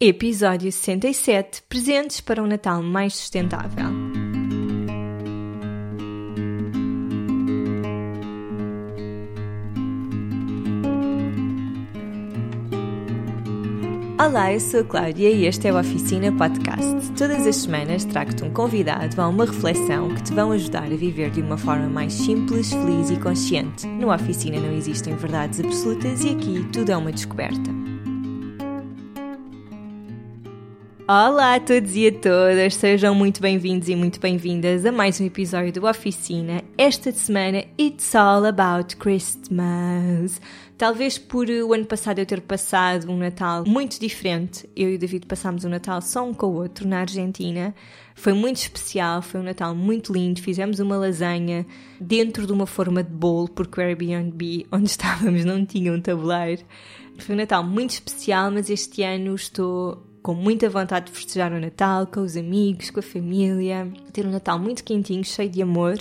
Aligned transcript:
Episódio 0.00 0.70
67 0.70 1.62
Presentes 1.68 2.20
para 2.20 2.40
um 2.40 2.46
Natal 2.46 2.80
mais 2.80 3.16
sustentável. 3.16 3.86
Olá, 14.24 14.52
eu 14.52 14.60
sou 14.60 14.82
a 14.82 14.84
Cláudia 14.84 15.30
e 15.30 15.46
este 15.46 15.66
é 15.66 15.72
o 15.72 15.80
Oficina 15.80 16.30
Podcast. 16.30 17.12
Todas 17.18 17.44
as 17.44 17.56
semanas 17.56 18.04
trago-te 18.04 18.44
um 18.44 18.52
convidado 18.52 19.20
a 19.20 19.26
uma 19.26 19.46
reflexão 19.46 20.14
que 20.14 20.22
te 20.22 20.32
vão 20.32 20.52
ajudar 20.52 20.84
a 20.84 20.96
viver 20.96 21.32
de 21.32 21.40
uma 21.40 21.58
forma 21.58 21.88
mais 21.88 22.12
simples, 22.12 22.70
feliz 22.72 23.10
e 23.10 23.16
consciente. 23.16 23.84
No 23.84 24.14
Oficina 24.14 24.60
não 24.60 24.72
existem 24.72 25.16
verdades 25.16 25.58
absolutas 25.58 26.22
e 26.22 26.28
aqui 26.28 26.64
tudo 26.72 26.92
é 26.92 26.96
uma 26.96 27.10
descoberta. 27.10 27.77
Olá 31.10 31.54
a 31.54 31.60
todos 31.60 31.96
e 31.96 32.08
a 32.08 32.12
todas, 32.12 32.74
sejam 32.74 33.14
muito 33.14 33.40
bem-vindos 33.40 33.88
e 33.88 33.96
muito 33.96 34.20
bem-vindas 34.20 34.84
a 34.84 34.92
mais 34.92 35.18
um 35.18 35.24
episódio 35.24 35.72
do 35.72 35.86
Oficina. 35.86 36.62
Esta 36.76 37.10
semana, 37.12 37.64
It's 37.80 38.14
All 38.14 38.44
About 38.44 38.94
Christmas. 38.96 40.38
Talvez 40.76 41.16
por 41.16 41.48
o 41.48 41.72
ano 41.72 41.86
passado 41.86 42.18
eu 42.18 42.26
ter 42.26 42.42
passado 42.42 43.10
um 43.10 43.16
Natal 43.16 43.64
muito 43.66 43.98
diferente, 43.98 44.68
eu 44.76 44.90
e 44.90 44.96
o 44.96 44.98
David 44.98 45.24
passámos 45.24 45.64
um 45.64 45.70
Natal 45.70 46.02
só 46.02 46.22
um 46.28 46.34
com 46.34 46.48
o 46.48 46.56
outro 46.56 46.86
na 46.86 47.00
Argentina. 47.00 47.74
Foi 48.14 48.34
muito 48.34 48.58
especial, 48.58 49.22
foi 49.22 49.40
um 49.40 49.44
Natal 49.44 49.74
muito 49.74 50.12
lindo. 50.12 50.42
Fizemos 50.42 50.78
uma 50.78 50.98
lasanha 50.98 51.64
dentro 51.98 52.46
de 52.46 52.52
uma 52.52 52.66
forma 52.66 53.02
de 53.02 53.10
bolo, 53.10 53.48
porque 53.48 53.80
o 53.80 53.82
Airbnb 53.82 54.66
onde 54.70 54.84
estávamos 54.92 55.42
não 55.42 55.64
tinha 55.64 55.90
um 55.90 56.02
tabuleiro. 56.02 56.64
Foi 57.16 57.34
um 57.34 57.38
Natal 57.38 57.64
muito 57.64 57.92
especial, 57.92 58.50
mas 58.50 58.68
este 58.68 59.02
ano 59.02 59.34
estou 59.34 60.06
com 60.28 60.34
muita 60.34 60.68
vontade 60.68 61.06
de 61.06 61.12
festejar 61.12 61.50
o 61.54 61.58
Natal 61.58 62.06
com 62.06 62.20
os 62.20 62.36
amigos, 62.36 62.90
com 62.90 63.00
a 63.00 63.02
família, 63.02 63.90
ter 64.12 64.26
um 64.26 64.30
Natal 64.30 64.58
muito 64.58 64.84
quentinho, 64.84 65.24
cheio 65.24 65.48
de 65.48 65.62
amor 65.62 65.96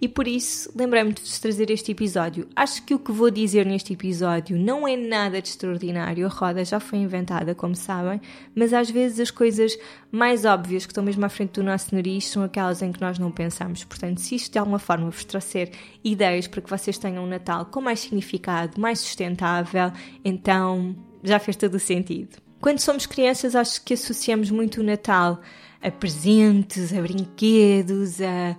e 0.00 0.06
por 0.06 0.28
isso 0.28 0.70
lembrei-me 0.76 1.12
de 1.12 1.20
vos 1.20 1.40
trazer 1.40 1.72
este 1.72 1.90
episódio. 1.90 2.46
Acho 2.54 2.84
que 2.84 2.94
o 2.94 3.00
que 3.00 3.10
vou 3.10 3.32
dizer 3.32 3.66
neste 3.66 3.92
episódio 3.92 4.56
não 4.56 4.86
é 4.86 4.96
nada 4.96 5.42
de 5.42 5.48
extraordinário, 5.48 6.24
a 6.24 6.28
roda 6.28 6.64
já 6.64 6.78
foi 6.78 7.00
inventada, 7.00 7.52
como 7.52 7.74
sabem, 7.74 8.20
mas 8.54 8.72
às 8.72 8.88
vezes 8.88 9.18
as 9.18 9.32
coisas 9.32 9.76
mais 10.08 10.44
óbvias 10.44 10.86
que 10.86 10.92
estão 10.92 11.02
mesmo 11.02 11.24
à 11.24 11.28
frente 11.28 11.54
do 11.54 11.64
nosso 11.64 11.92
nariz 11.92 12.28
são 12.28 12.44
aquelas 12.44 12.80
em 12.80 12.92
que 12.92 13.00
nós 13.00 13.18
não 13.18 13.32
pensamos. 13.32 13.82
Portanto, 13.82 14.20
se 14.20 14.36
isto 14.36 14.52
de 14.52 14.58
alguma 14.60 14.78
forma 14.78 15.10
vos 15.10 15.24
trouxer 15.24 15.72
ideias 16.04 16.46
para 16.46 16.62
que 16.62 16.70
vocês 16.70 16.96
tenham 16.96 17.24
um 17.24 17.28
Natal 17.28 17.66
com 17.66 17.80
mais 17.80 17.98
significado, 17.98 18.80
mais 18.80 19.00
sustentável, 19.00 19.90
então 20.24 20.94
já 21.24 21.40
fez 21.40 21.56
todo 21.56 21.74
o 21.74 21.80
sentido. 21.80 22.44
Quando 22.64 22.78
somos 22.78 23.04
crianças, 23.04 23.54
acho 23.54 23.84
que 23.84 23.92
associamos 23.92 24.50
muito 24.50 24.80
o 24.80 24.82
Natal 24.82 25.38
a 25.82 25.90
presentes, 25.90 26.94
a 26.94 27.02
brinquedos, 27.02 28.22
a 28.22 28.56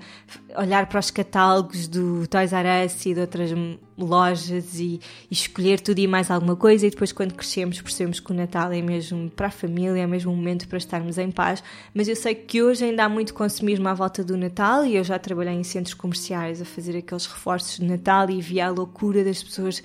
olhar 0.61 0.85
para 0.85 0.99
os 0.99 1.09
catálogos 1.09 1.87
do 1.87 2.27
Toys 2.27 2.53
R 2.53 2.85
Us 2.85 3.03
e 3.03 3.15
de 3.15 3.19
outras 3.19 3.49
lojas 3.97 4.79
e, 4.79 5.01
e, 5.31 5.33
escolher 5.33 5.79
tudo 5.79 5.97
e 5.97 6.05
mais 6.05 6.29
alguma 6.29 6.55
coisa. 6.55 6.85
E 6.85 6.91
depois, 6.91 7.11
quando 7.11 7.33
crescemos, 7.33 7.81
percebemos 7.81 8.19
que 8.19 8.31
o 8.31 8.35
Natal 8.35 8.71
é 8.71 8.79
mesmo 8.79 9.27
para 9.31 9.47
a 9.47 9.51
família, 9.51 10.03
é 10.03 10.05
mesmo 10.05 10.31
um 10.31 10.35
momento 10.35 10.67
para 10.67 10.77
estarmos 10.77 11.17
em 11.17 11.31
paz. 11.31 11.63
Mas 11.91 12.07
eu 12.07 12.15
sei 12.15 12.35
que 12.35 12.61
hoje 12.61 12.85
ainda 12.85 13.05
há 13.05 13.09
muito 13.09 13.33
consumismo 13.33 13.87
à 13.87 13.95
volta 13.95 14.23
do 14.23 14.37
Natal 14.37 14.85
e 14.85 14.97
eu 14.97 15.03
já 15.03 15.17
trabalhei 15.17 15.55
em 15.55 15.63
centros 15.63 15.95
comerciais 15.95 16.61
a 16.61 16.65
fazer 16.65 16.95
aqueles 16.95 17.25
reforços 17.25 17.79
de 17.79 17.85
Natal 17.85 18.29
e 18.29 18.39
vi 18.39 18.61
a 18.61 18.69
loucura 18.69 19.23
das 19.23 19.41
pessoas 19.41 19.81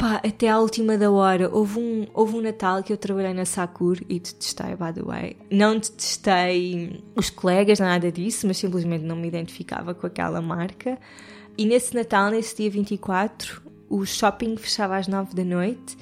Pá, 0.00 0.18
até 0.26 0.48
à 0.48 0.58
última 0.58 0.96
da 0.96 1.10
hora. 1.10 1.54
Houve 1.54 1.78
um, 1.78 2.06
houve 2.14 2.34
um 2.34 2.40
Natal 2.40 2.82
que 2.82 2.90
eu 2.90 2.96
trabalhei 2.96 3.34
na 3.34 3.44
Sakur 3.44 3.98
e 4.08 4.18
detestei, 4.18 4.74
by 4.74 4.94
the 4.94 5.02
way. 5.02 5.36
Não 5.50 5.74
detestei 5.74 7.04
os 7.14 7.28
colegas, 7.28 7.80
nada 7.80 8.10
disso, 8.10 8.46
mas 8.46 8.56
simplesmente 8.56 9.04
não 9.04 9.14
me 9.14 9.28
identificava 9.28 9.92
com 9.92 10.06
aquela 10.06 10.40
marca. 10.40 10.98
E 11.58 11.66
nesse 11.66 11.94
Natal, 11.94 12.30
nesse 12.30 12.56
dia 12.56 12.70
24, 12.70 13.60
o 13.90 14.06
shopping 14.06 14.56
fechava 14.56 14.96
às 14.96 15.06
9 15.06 15.34
da 15.34 15.44
noite 15.44 15.98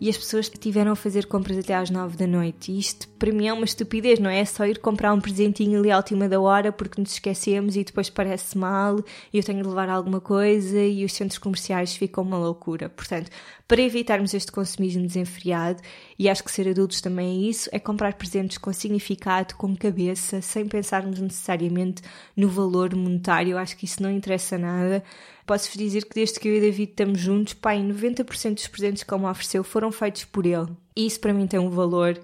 e 0.00 0.08
as 0.08 0.16
pessoas 0.16 0.48
tiveram 0.48 0.92
a 0.92 0.96
fazer 0.96 1.26
compras 1.26 1.58
até 1.58 1.74
às 1.74 1.90
9 1.90 2.16
da 2.16 2.26
noite. 2.26 2.72
E 2.72 2.78
isto 2.78 3.06
para 3.18 3.30
mim 3.30 3.46
é 3.46 3.52
uma 3.52 3.64
estupidez, 3.64 4.18
não 4.18 4.30
é? 4.30 4.40
É 4.40 4.44
só 4.44 4.64
ir 4.64 4.78
comprar 4.78 5.12
um 5.12 5.20
presentinho 5.20 5.78
ali 5.78 5.90
à 5.90 5.96
última 5.98 6.28
da 6.28 6.40
hora 6.40 6.72
porque 6.72 7.00
nos 7.00 7.12
esquecemos 7.12 7.76
e 7.76 7.84
depois 7.84 8.08
parece 8.08 8.56
mal 8.56 8.98
e 9.32 9.36
eu 9.36 9.44
tenho 9.44 9.62
de 9.62 9.68
levar 9.68 9.90
alguma 9.90 10.20
coisa 10.20 10.80
e 10.80 11.04
os 11.04 11.12
centros 11.12 11.38
comerciais 11.38 11.94
ficam 11.94 12.24
uma 12.24 12.38
loucura. 12.38 12.88
Portanto, 12.88 13.30
para 13.68 13.82
evitarmos 13.82 14.34
este 14.34 14.50
consumismo 14.50 15.06
desenfreado, 15.06 15.80
e 16.18 16.28
acho 16.28 16.42
que 16.42 16.50
ser 16.50 16.68
adultos 16.68 17.00
também 17.00 17.28
é 17.28 17.48
isso, 17.48 17.68
é 17.70 17.78
comprar 17.78 18.14
presentes 18.14 18.58
com 18.58 18.72
significado, 18.72 19.54
com 19.54 19.76
cabeça, 19.76 20.40
sem 20.40 20.66
pensarmos 20.66 21.20
necessariamente 21.20 22.02
no 22.36 22.48
valor 22.48 22.96
monetário. 22.96 23.56
Acho 23.56 23.76
que 23.76 23.84
isso 23.84 24.02
não 24.02 24.10
interessa 24.10 24.58
nada 24.58 25.04
posso-vos 25.50 25.76
dizer 25.76 26.04
que 26.04 26.14
desde 26.14 26.38
que 26.38 26.46
eu 26.46 26.54
e 26.54 26.60
David 26.60 26.90
estamos 26.90 27.18
juntos, 27.18 27.54
pai, 27.54 27.78
90% 27.78 28.54
dos 28.54 28.68
presentes 28.68 29.02
que 29.02 29.12
ele 29.12 29.22
me 29.24 29.28
ofereceu 29.28 29.64
foram 29.64 29.90
feitos 29.90 30.24
por 30.24 30.46
ele. 30.46 30.68
E 30.94 31.04
isso 31.04 31.18
para 31.18 31.32
mim 31.32 31.48
tem 31.48 31.58
um 31.58 31.68
valor 31.68 32.20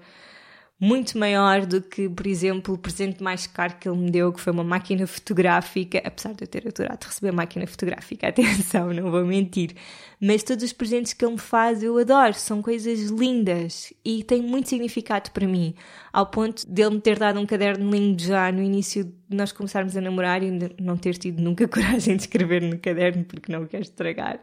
muito 0.79 1.17
maior 1.17 1.65
do 1.65 1.81
que, 1.81 2.07
por 2.07 2.27
exemplo, 2.27 2.75
o 2.75 2.77
presente 2.77 3.23
mais 3.23 3.47
caro 3.47 3.75
que 3.79 3.89
ele 3.89 3.97
me 3.97 4.11
deu, 4.11 4.31
que 4.31 4.39
foi 4.39 4.53
uma 4.53 4.63
máquina 4.63 5.07
fotográfica, 5.07 5.99
apesar 6.05 6.33
de 6.33 6.43
eu 6.43 6.47
ter 6.47 6.67
adorado 6.67 7.07
receber 7.07 7.31
máquina 7.31 7.65
fotográfica, 7.65 8.27
atenção, 8.29 8.93
não 8.93 9.09
vou 9.09 9.25
mentir, 9.25 9.75
mas 10.21 10.43
todos 10.43 10.63
os 10.63 10.73
presentes 10.73 11.13
que 11.13 11.25
ele 11.25 11.33
me 11.33 11.39
faz 11.39 11.81
eu 11.81 11.97
adoro, 11.97 12.35
são 12.35 12.61
coisas 12.61 13.09
lindas 13.09 13.91
e 14.05 14.23
têm 14.23 14.41
muito 14.41 14.69
significado 14.69 15.31
para 15.31 15.47
mim, 15.47 15.73
ao 16.13 16.27
ponto 16.27 16.63
de 16.71 16.81
ele 16.83 16.95
me 16.95 17.01
ter 17.01 17.17
dado 17.17 17.39
um 17.39 17.45
caderno 17.45 17.89
lindo 17.89 18.21
já 18.21 18.51
no 18.51 18.61
início 18.61 19.03
de 19.03 19.35
nós 19.35 19.51
começarmos 19.51 19.97
a 19.97 20.01
namorar 20.01 20.43
e 20.43 20.51
não 20.79 20.95
ter 20.95 21.17
tido 21.17 21.41
nunca 21.41 21.65
coragem 21.67 22.15
de 22.15 22.23
escrever 22.23 22.61
no 22.61 22.77
caderno 22.77 23.25
porque 23.25 23.51
não 23.51 23.63
o 23.63 23.67
quero 23.67 23.83
estragar. 23.83 24.39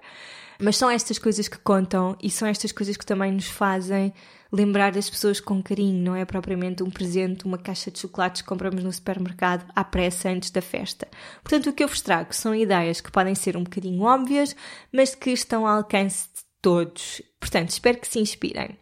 Mas 0.61 0.77
são 0.77 0.91
estas 0.91 1.19
coisas 1.19 1.49
que 1.49 1.59
contam 1.59 2.17
e 2.23 2.31
são 2.31 2.47
estas 2.49 2.73
coisas 2.73 2.97
que 2.97 3.07
também 3.07 3.33
nos 3.33 3.47
fazem 3.47 4.13
lembrar 4.55 4.93
das 4.93 5.11
pessoas 5.11 5.41
com 5.41 5.61
carinho, 5.61 6.05
não 6.05 6.15
é 6.15 6.25
propriamente 6.25 6.83
um 6.83 6.91
presente, 6.91 7.45
uma 7.45 7.59
caixa 7.59 7.91
de 7.91 7.99
chocolates 7.99 8.41
que 8.41 8.49
compramos 8.49 8.85
no 8.85 8.93
supermercado 8.93 9.69
à 9.75 9.83
pressa 9.83 10.29
antes 10.29 10.51
da 10.51 10.63
festa. 10.63 11.09
Portanto, 11.43 11.71
o 11.71 11.73
que 11.73 11.83
eu 11.83 11.89
vos 11.89 12.01
trago 12.01 12.33
são 12.33 12.55
ideias 12.55 13.01
que 13.01 13.11
podem 13.11 13.35
ser 13.35 13.57
um 13.57 13.65
bocadinho 13.65 14.03
óbvias, 14.03 14.55
mas 14.93 15.15
que 15.15 15.31
estão 15.31 15.67
ao 15.67 15.79
alcance 15.79 16.29
de 16.29 16.45
todos. 16.63 17.21
Portanto, 17.41 17.71
espero 17.71 17.99
que 17.99 18.07
se 18.07 18.21
inspirem. 18.21 18.79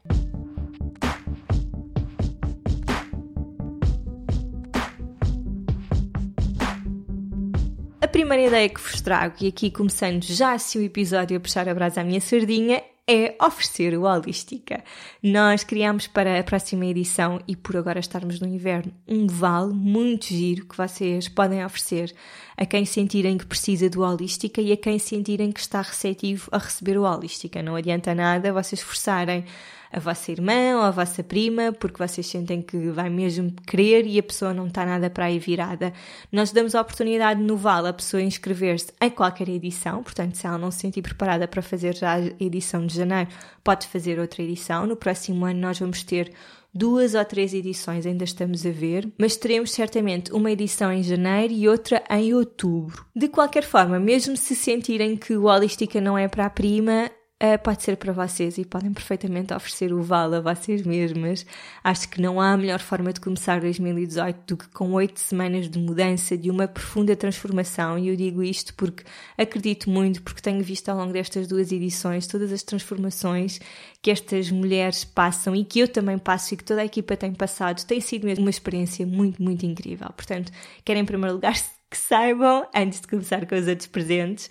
A 8.03 8.09
primeira 8.09 8.49
ideia 8.49 8.69
que 8.69 8.81
vos 8.81 9.01
trago, 9.01 9.37
e 9.41 9.47
aqui 9.47 9.71
começando 9.71 10.25
já 10.25 10.59
se 10.59 10.77
o 10.77 10.83
episódio 10.83 11.37
a 11.37 11.41
puxar 11.41 11.69
a 11.69 11.75
brasa 11.75 12.01
à 12.01 12.05
minha 12.05 12.21
sardinha, 12.21 12.83
é 13.07 13.37
oferecer 13.41 13.97
o 13.97 14.03
Holística. 14.03 14.83
Nós 15.23 15.63
criamos 15.63 16.09
para 16.09 16.41
a 16.41 16.43
próxima 16.43 16.85
edição 16.87 17.41
e 17.47 17.55
por 17.55 17.77
agora 17.77 18.01
estarmos 18.01 18.41
no 18.41 18.49
inverno 18.49 18.93
um 19.07 19.29
vale 19.29 19.73
muito 19.73 20.27
giro 20.27 20.67
que 20.67 20.77
vocês 20.77 21.29
podem 21.29 21.65
oferecer 21.65 22.13
a 22.57 22.67
quem 22.67 22.85
sentirem 22.85 23.39
que 23.39 23.47
precisa 23.47 23.89
do 23.89 24.03
Holística 24.03 24.61
e 24.61 24.73
a 24.73 24.77
quem 24.77 24.99
sentirem 24.99 25.53
que 25.53 25.61
está 25.61 25.81
receptivo 25.81 26.49
a 26.51 26.59
receber 26.59 26.99
o 26.99 27.05
Holística. 27.05 27.63
Não 27.63 27.77
adianta 27.77 28.17
nada 28.17 28.53
vocês 28.53 28.83
forçarem 28.83 29.45
a 29.93 30.01
vossa 30.01 30.33
irmã 30.33 30.77
ou 30.77 30.83
a 30.83 30.91
vossa 30.91 31.23
prima, 31.23 31.71
porque 31.73 31.99
vocês 31.99 32.27
sentem 32.27 32.63
que 32.63 32.91
vai 32.91 33.11
mesmo 33.11 33.53
querer 33.67 34.07
e 34.07 34.19
a 34.19 34.23
pessoa 34.23 34.55
não 34.55 34.67
está 34.67 34.87
nada 34.87 35.11
para 35.11 35.27
aí 35.27 35.39
virada. 35.39 35.93
Nós 36.33 36.51
damos 36.51 36.75
a 36.75 36.81
oportunidade 36.81 37.43
no 37.43 37.57
Vale 37.57 37.89
a 37.89 37.93
pessoa 37.93 38.23
inscrever-se 38.23 38.93
em 39.01 39.11
qualquer 39.11 39.49
edição, 39.51 40.03
portanto, 40.03 40.37
se 40.37 40.47
ela 40.47 40.57
não 40.57 40.71
se 40.71 40.79
sentir 40.79 41.03
preparada 41.03 41.47
para 41.47 41.61
fazer 41.61 41.95
já 41.95 42.15
a 42.15 42.21
edição 42.41 42.87
de 42.87 42.97
janeiro, 42.97 43.29
pode 43.63 43.87
fazer 43.87 44.19
outra 44.19 44.43
edição. 44.43 44.87
No 44.87 44.97
próximo 44.97 45.45
ano 45.45 45.61
nós 45.61 45.79
vamos 45.79 46.03
ter 46.03 46.33
duas 46.75 47.15
ou 47.15 47.25
três 47.25 47.53
edições, 47.53 48.07
ainda 48.07 48.25
estamos 48.25 48.65
a 48.65 48.71
ver, 48.71 49.13
mas 49.19 49.37
teremos 49.37 49.73
certamente 49.73 50.33
uma 50.33 50.51
edição 50.51 50.91
em 50.91 51.03
janeiro 51.03 51.53
e 51.53 51.69
outra 51.69 52.03
em 52.09 52.33
outubro. 52.33 53.05
De 53.15 53.29
qualquer 53.29 53.65
forma, 53.65 54.01
mesmo 54.01 54.37
se 54.37 54.57
sentirem 54.57 55.17
que 55.17 55.37
o 55.37 55.45
Holística 55.45 56.01
não 56.01 56.17
é 56.17 56.29
para 56.29 56.47
a 56.47 56.51
prima, 56.51 57.11
uh, 57.43 57.59
pode 57.63 57.83
ser 57.83 57.97
para 57.97 58.13
vocês 58.13 58.57
e 58.57 58.65
podem 58.65 58.93
perfeitamente 58.93 59.53
oferecer 59.53 59.93
o 59.93 60.01
vale 60.03 60.37
a 60.37 60.41
vocês 60.41 60.83
mesmas. 60.83 61.45
Acho 61.83 62.09
que 62.09 62.21
não 62.21 62.41
há 62.41 62.57
melhor 62.57 62.79
forma 62.79 63.13
de 63.13 63.21
começar 63.21 63.61
2018 63.61 64.39
do 64.47 64.57
que 64.57 64.69
com 64.69 64.93
oito 64.93 65.19
semanas 65.19 65.69
de 65.69 65.79
mudança, 65.79 66.39
de 66.39 66.51
uma 66.51 66.69
profunda 66.69 67.17
transformação. 67.17 67.99
E 67.99 68.09
eu 68.09 68.17
digo 68.17 68.43
isto 68.43 68.73
porque 68.75 69.03
acredito 69.37 69.91
muito, 69.91 70.23
porque 70.23 70.41
tenho 70.41 70.63
visto 70.63 70.89
ao 70.89 70.97
longo 70.97 71.13
destas 71.13 71.49
duas 71.49 71.73
edições 71.73 72.27
todas 72.27 72.53
as 72.53 72.63
transformações 72.63 73.61
que 74.01 74.11
estas 74.11 74.51
mulheres 74.51 75.05
passam 75.05 75.55
e 75.57 75.65
que 75.65 75.81
eu 75.81 75.89
também 75.89 76.19
passo 76.19 76.55
e 76.55 76.57
que 76.57 76.65
toda 76.65 76.81
a 76.83 76.85
equipa 76.85 77.17
tem 77.17 77.33
passado. 77.33 77.85
Tem 77.85 78.01
sido 78.01 78.25
mesmo 78.25 78.45
uma 78.45 78.51
experiência 78.51 79.07
muito, 79.07 79.43
muito 79.43 79.67
incrível. 79.67 80.09
Portanto, 80.17 80.53
quero 80.85 81.01
em 81.01 81.05
primeiro 81.05 81.35
lugar 81.35 81.55
que 81.91 81.99
saibam, 81.99 82.67
antes 82.75 83.03
de 83.03 83.07
começar 83.07 83.47
com 83.47 83.55
os 83.55 83.69
outros 83.69 83.87
presentes, 83.87 84.49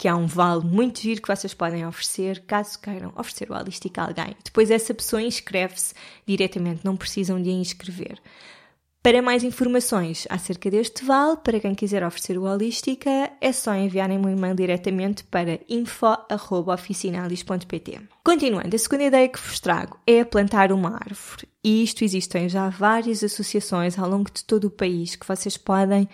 que 0.00 0.08
há 0.08 0.16
um 0.16 0.26
vale 0.26 0.64
muito 0.64 1.02
giro 1.02 1.20
que 1.20 1.28
vocês 1.28 1.52
podem 1.52 1.86
oferecer, 1.86 2.40
caso 2.46 2.80
queiram 2.80 3.12
oferecer 3.18 3.50
o 3.50 3.54
Holística 3.54 4.00
a 4.00 4.06
alguém. 4.06 4.34
Depois 4.42 4.70
essa 4.70 4.94
pessoa 4.94 5.20
inscreve-se 5.20 5.92
diretamente, 6.26 6.80
não 6.82 6.96
precisam 6.96 7.38
de 7.40 7.50
inscrever. 7.50 8.18
Para 9.02 9.20
mais 9.20 9.44
informações 9.44 10.26
acerca 10.30 10.70
deste 10.70 11.04
vale, 11.04 11.36
para 11.44 11.60
quem 11.60 11.74
quiser 11.74 12.02
oferecer 12.02 12.38
o 12.38 12.44
Holística, 12.44 13.30
é 13.42 13.52
só 13.52 13.74
enviarem 13.74 14.16
um 14.16 14.26
e-mail 14.26 14.54
diretamente 14.54 15.22
para 15.24 15.60
info.oficinalis.pt. 15.68 18.00
Continuando, 18.24 18.74
a 18.74 18.78
segunda 18.78 19.04
ideia 19.04 19.28
que 19.28 19.38
vos 19.38 19.60
trago 19.60 19.98
é 20.06 20.24
plantar 20.24 20.72
uma 20.72 20.94
árvore. 20.94 21.46
E 21.62 21.82
isto 21.82 22.04
existem 22.04 22.48
já 22.48 22.70
várias 22.70 23.22
associações 23.22 23.98
ao 23.98 24.08
longo 24.08 24.30
de 24.32 24.44
todo 24.44 24.64
o 24.64 24.70
país 24.70 25.14
que 25.14 25.28
vocês 25.28 25.58
podem 25.58 26.08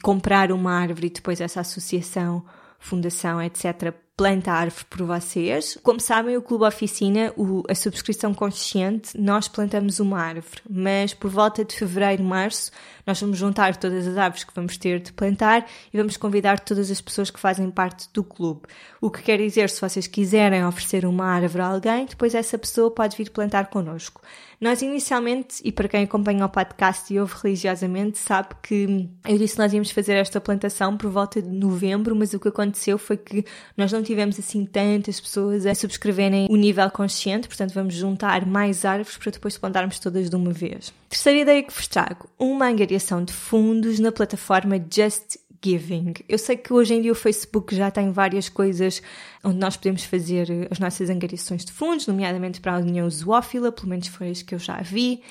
comprar 0.00 0.52
uma 0.52 0.72
árvore 0.72 1.08
e 1.08 1.10
depois 1.10 1.40
essa 1.40 1.60
associação, 1.60 2.44
fundação, 2.82 3.40
etc., 3.40 3.94
planta 4.16 4.52
árvore 4.52 4.84
por 4.90 5.06
vocês. 5.06 5.78
Como 5.82 6.00
sabem, 6.00 6.36
o 6.36 6.42
Clube 6.42 6.64
Oficina, 6.64 7.32
o, 7.36 7.62
a 7.68 7.74
subscrição 7.74 8.34
consciente, 8.34 9.18
nós 9.18 9.48
plantamos 9.48 10.00
uma 10.00 10.20
árvore, 10.20 10.60
mas 10.68 11.14
por 11.14 11.30
volta 11.30 11.64
de 11.64 11.74
fevereiro, 11.74 12.22
março, 12.22 12.70
nós 13.06 13.20
vamos 13.20 13.38
juntar 13.38 13.76
todas 13.76 14.06
as 14.06 14.16
árvores 14.16 14.44
que 14.44 14.54
vamos 14.54 14.76
ter 14.76 15.00
de 15.00 15.12
plantar 15.12 15.66
e 15.92 15.96
vamos 15.96 16.16
convidar 16.16 16.60
todas 16.60 16.90
as 16.90 17.00
pessoas 17.00 17.30
que 17.30 17.40
fazem 17.40 17.70
parte 17.70 18.08
do 18.12 18.22
clube. 18.22 18.62
O 19.00 19.10
que 19.10 19.22
quer 19.22 19.38
dizer, 19.38 19.70
se 19.70 19.80
vocês 19.80 20.06
quiserem 20.06 20.64
oferecer 20.64 21.04
uma 21.04 21.24
árvore 21.24 21.62
a 21.62 21.66
alguém, 21.66 22.06
depois 22.06 22.34
essa 22.34 22.58
pessoa 22.58 22.90
pode 22.90 23.16
vir 23.16 23.30
plantar 23.30 23.66
connosco. 23.70 24.20
Nós 24.60 24.80
inicialmente, 24.80 25.60
e 25.64 25.72
para 25.72 25.88
quem 25.88 26.04
acompanha 26.04 26.46
o 26.46 26.48
podcast 26.48 27.12
e 27.12 27.18
ouve 27.18 27.34
religiosamente, 27.42 28.18
sabe 28.18 28.50
que 28.62 29.08
eu 29.26 29.36
disse 29.36 29.54
que 29.54 29.60
nós 29.60 29.72
íamos 29.72 29.90
fazer 29.90 30.12
esta 30.12 30.40
plantação 30.40 30.96
por 30.96 31.10
volta 31.10 31.42
de 31.42 31.48
novembro, 31.48 32.14
mas 32.14 32.32
o 32.32 32.38
que 32.38 32.46
aconteceu 32.46 32.96
foi 32.96 33.16
que 33.16 33.44
nós 33.76 33.90
não 33.90 34.01
tivemos 34.02 34.38
assim 34.38 34.64
tantas 34.64 35.20
pessoas 35.20 35.66
a 35.66 35.74
subscreverem 35.74 36.46
o 36.50 36.56
nível 36.56 36.90
consciente, 36.90 37.48
portanto 37.48 37.72
vamos 37.72 37.94
juntar 37.94 38.46
mais 38.46 38.84
árvores 38.84 39.16
para 39.16 39.32
depois 39.32 39.56
plantarmos 39.56 39.98
todas 39.98 40.28
de 40.28 40.36
uma 40.36 40.52
vez. 40.52 40.92
Terceira 41.08 41.40
ideia 41.40 41.62
que 41.62 41.72
vos 41.72 41.86
trago, 41.86 42.28
uma 42.38 42.68
angariação 42.68 43.24
de 43.24 43.32
fundos 43.32 43.98
na 43.98 44.10
plataforma 44.10 44.76
Just 44.90 45.36
Giving. 45.64 46.14
Eu 46.28 46.38
sei 46.38 46.56
que 46.56 46.72
hoje 46.72 46.94
em 46.94 47.02
dia 47.02 47.12
o 47.12 47.14
Facebook 47.14 47.74
já 47.74 47.90
tem 47.90 48.10
várias 48.10 48.48
coisas 48.48 49.00
onde 49.44 49.58
nós 49.58 49.76
podemos 49.76 50.02
fazer 50.04 50.68
as 50.70 50.78
nossas 50.78 51.08
angariações 51.08 51.64
de 51.64 51.72
fundos, 51.72 52.06
nomeadamente 52.06 52.60
para 52.60 52.74
a 52.74 52.78
União 52.78 53.08
Zoófila, 53.08 53.70
pelo 53.70 53.88
menos 53.88 54.08
foi 54.08 54.30
as 54.30 54.42
que 54.42 54.54
eu 54.54 54.58
já 54.58 54.80
vi, 54.82 55.22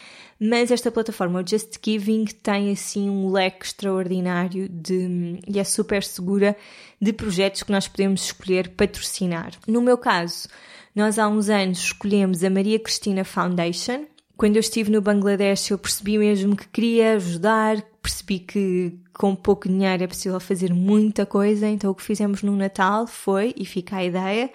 mas 0.43 0.71
esta 0.71 0.89
plataforma, 0.89 1.39
o 1.39 1.47
Just 1.47 1.77
Giving, 1.85 2.25
tem 2.41 2.71
assim 2.71 3.07
um 3.07 3.31
leque 3.31 3.63
extraordinário 3.63 4.67
de, 4.67 5.39
e 5.47 5.59
é 5.59 5.63
super 5.63 6.03
segura 6.03 6.57
de 6.99 7.13
projetos 7.13 7.61
que 7.61 7.71
nós 7.71 7.88
podemos 7.88 8.23
escolher 8.23 8.69
patrocinar. 8.69 9.51
No 9.67 9.83
meu 9.83 9.99
caso, 9.99 10.47
nós 10.95 11.19
há 11.19 11.27
uns 11.27 11.47
anos 11.47 11.77
escolhemos 11.77 12.43
a 12.43 12.49
Maria 12.49 12.79
Cristina 12.79 13.23
Foundation, 13.23 14.05
quando 14.35 14.55
eu 14.55 14.61
estive 14.61 14.89
no 14.89 15.03
Bangladesh, 15.03 15.69
eu 15.69 15.77
percebi 15.77 16.17
mesmo 16.17 16.55
que 16.55 16.67
queria 16.69 17.13
ajudar, 17.13 17.79
percebi 18.01 18.39
que 18.39 18.97
com 19.13 19.35
pouco 19.35 19.69
dinheiro 19.69 20.03
é 20.03 20.07
possível 20.07 20.39
fazer 20.39 20.73
muita 20.73 21.27
coisa, 21.27 21.67
então 21.67 21.91
o 21.91 21.93
que 21.93 22.01
fizemos 22.01 22.41
no 22.41 22.55
Natal 22.55 23.05
foi, 23.05 23.53
e 23.55 23.63
fica 23.63 23.97
a 23.97 24.03
ideia, 24.03 24.49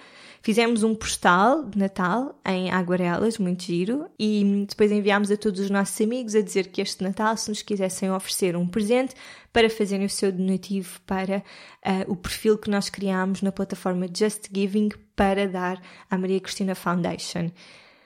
fizemos 0.47 0.85
um 0.85 0.95
postal 0.95 1.65
de 1.65 1.77
Natal 1.77 2.41
em 2.47 2.71
aguarelas, 2.71 3.37
muito 3.37 3.65
giro, 3.65 4.09
e 4.17 4.65
depois 4.69 4.93
enviámos 4.93 5.29
a 5.29 5.37
todos 5.37 5.59
os 5.59 5.71
nossos 5.71 6.01
amigos 6.01 6.37
a 6.37 6.41
dizer 6.41 6.69
que 6.69 6.81
este 6.81 7.03
Natal, 7.03 7.37
se 7.37 7.49
nos 7.49 7.63
quisessem 7.63 8.13
oferecer 8.13 8.55
um 8.55 8.65
presente 8.65 9.13
para 9.53 9.69
fazerem 9.69 10.07
o 10.07 10.09
seu 10.09 10.31
donativo 10.31 11.01
para 11.05 11.39
uh, 11.39 12.13
o 12.13 12.15
perfil 12.15 12.57
que 12.57 12.71
nós 12.71 12.89
criámos 12.89 13.43
na 13.43 13.51
plataforma 13.51 14.07
Just 14.07 14.49
Giving 14.55 14.91
para 15.17 15.49
dar 15.49 15.83
à 16.09 16.17
Maria 16.17 16.39
Cristina 16.39 16.77
Foundation. 16.77 17.51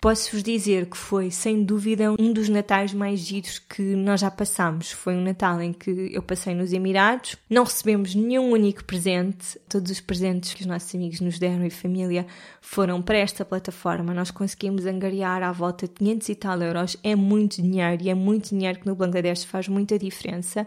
Posso-vos 0.00 0.42
dizer 0.42 0.86
que 0.86 0.96
foi, 0.96 1.30
sem 1.30 1.62
dúvida, 1.62 2.14
um 2.18 2.32
dos 2.32 2.48
natais 2.48 2.94
mais 2.94 3.20
giros 3.20 3.58
que 3.58 3.82
nós 3.82 4.20
já 4.20 4.30
passamos. 4.30 4.90
Foi 4.90 5.14
um 5.14 5.20
Natal 5.20 5.60
em 5.60 5.74
que 5.74 6.08
eu 6.10 6.22
passei 6.22 6.54
nos 6.54 6.72
Emirados, 6.72 7.36
não 7.50 7.64
recebemos 7.64 8.14
nenhum 8.14 8.50
único 8.50 8.82
presente. 8.82 9.60
Todos 9.68 9.92
os 9.92 10.00
presentes 10.00 10.54
que 10.54 10.62
os 10.62 10.66
nossos 10.66 10.94
amigos 10.94 11.20
nos 11.20 11.38
deram 11.38 11.66
e 11.66 11.70
família 11.70 12.26
foram 12.62 13.02
para 13.02 13.18
esta 13.18 13.44
plataforma. 13.44 14.14
Nós 14.14 14.30
conseguimos 14.30 14.86
angariar 14.86 15.42
à 15.42 15.52
volta 15.52 15.86
de 15.86 15.92
500 15.92 16.28
e 16.30 16.34
tal 16.34 16.62
euros. 16.62 16.96
É 17.04 17.14
muito 17.14 17.60
dinheiro 17.60 18.02
e 18.02 18.08
é 18.08 18.14
muito 18.14 18.48
dinheiro 18.48 18.80
que 18.80 18.86
no 18.86 18.94
Bangladesh 18.94 19.44
faz 19.44 19.68
muita 19.68 19.98
diferença. 19.98 20.66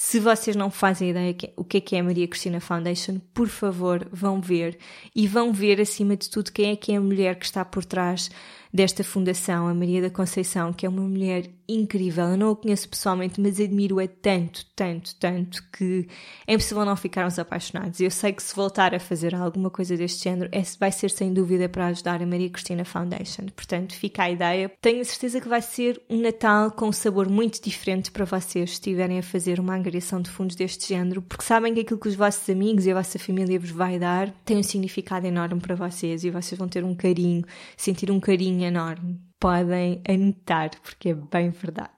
Se 0.00 0.20
vocês 0.20 0.54
não 0.54 0.70
fazem 0.70 1.10
ideia 1.10 1.34
o 1.56 1.64
que 1.64 1.78
é 1.78 1.80
que 1.80 1.96
é 1.96 1.98
a 1.98 2.04
Maria 2.04 2.28
Cristina 2.28 2.60
Foundation, 2.60 3.18
por 3.34 3.48
favor, 3.48 4.06
vão 4.12 4.40
ver 4.40 4.78
e 5.12 5.26
vão 5.26 5.52
ver 5.52 5.80
acima 5.80 6.16
de 6.16 6.30
tudo 6.30 6.52
quem 6.52 6.70
é 6.70 6.76
que 6.76 6.92
é 6.92 6.96
a 6.98 7.00
mulher 7.00 7.34
que 7.34 7.44
está 7.44 7.64
por 7.64 7.84
trás 7.84 8.30
desta 8.72 9.02
fundação, 9.02 9.66
a 9.66 9.74
Maria 9.74 10.02
da 10.02 10.10
Conceição, 10.10 10.72
que 10.72 10.86
é 10.86 10.88
uma 10.88 11.02
mulher 11.02 11.50
incrível. 11.68 12.24
Eu 12.28 12.36
não 12.36 12.52
a 12.52 12.56
conheço 12.56 12.88
pessoalmente, 12.88 13.40
mas 13.40 13.60
admiro-a 13.60 14.08
tanto, 14.08 14.64
tanto, 14.74 15.14
tanto 15.16 15.62
que 15.70 16.08
é 16.46 16.54
impossível 16.54 16.84
não 16.84 16.96
ficarmos 16.96 17.38
apaixonados. 17.38 18.00
Eu 18.00 18.10
sei 18.10 18.32
que 18.32 18.42
se 18.42 18.54
voltar 18.54 18.94
a 18.94 19.00
fazer 19.00 19.34
alguma 19.34 19.68
coisa 19.70 19.96
deste 19.96 20.24
género, 20.24 20.50
vai 20.80 20.90
ser 20.90 21.10
sem 21.10 21.32
dúvida 21.32 21.68
para 21.68 21.86
ajudar 21.88 22.22
a 22.22 22.26
Maria 22.26 22.48
Cristina 22.48 22.84
Foundation. 22.84 23.46
Portanto, 23.54 23.94
fica 23.94 24.22
a 24.22 24.30
ideia. 24.30 24.70
Tenho 24.80 25.04
certeza 25.04 25.40
que 25.40 25.48
vai 25.48 25.60
ser 25.60 26.00
um 26.08 26.20
Natal 26.20 26.70
com 26.70 26.88
um 26.88 26.92
sabor 26.92 27.28
muito 27.28 27.62
diferente 27.62 28.10
para 28.10 28.24
vocês 28.24 28.70
se 28.70 28.76
estiverem 28.76 29.18
a 29.18 29.22
fazer 29.22 29.60
uma 29.60 29.74
angariação 29.74 30.22
de 30.22 30.30
fundos 30.30 30.56
deste 30.56 30.88
género, 30.88 31.22
porque 31.22 31.44
sabem 31.44 31.74
que 31.74 31.80
aquilo 31.80 32.00
que 32.00 32.08
os 32.08 32.14
vossos 32.14 32.48
amigos 32.48 32.86
e 32.86 32.90
a 32.90 32.94
vossa 32.94 33.18
família 33.18 33.58
vos 33.58 33.70
vai 33.70 33.98
dar 33.98 34.30
tem 34.44 34.56
um 34.56 34.62
significado 34.62 35.26
enorme 35.26 35.60
para 35.60 35.74
vocês 35.74 36.24
e 36.24 36.30
vocês 36.30 36.58
vão 36.58 36.68
ter 36.68 36.84
um 36.84 36.94
carinho, 36.94 37.44
sentir 37.76 38.10
um 38.10 38.20
carinho 38.20 38.57
enorme 38.64 39.20
podem 39.38 40.02
anotar, 40.08 40.70
porque 40.82 41.10
é 41.10 41.14
bem 41.14 41.50
verdade. 41.50 41.90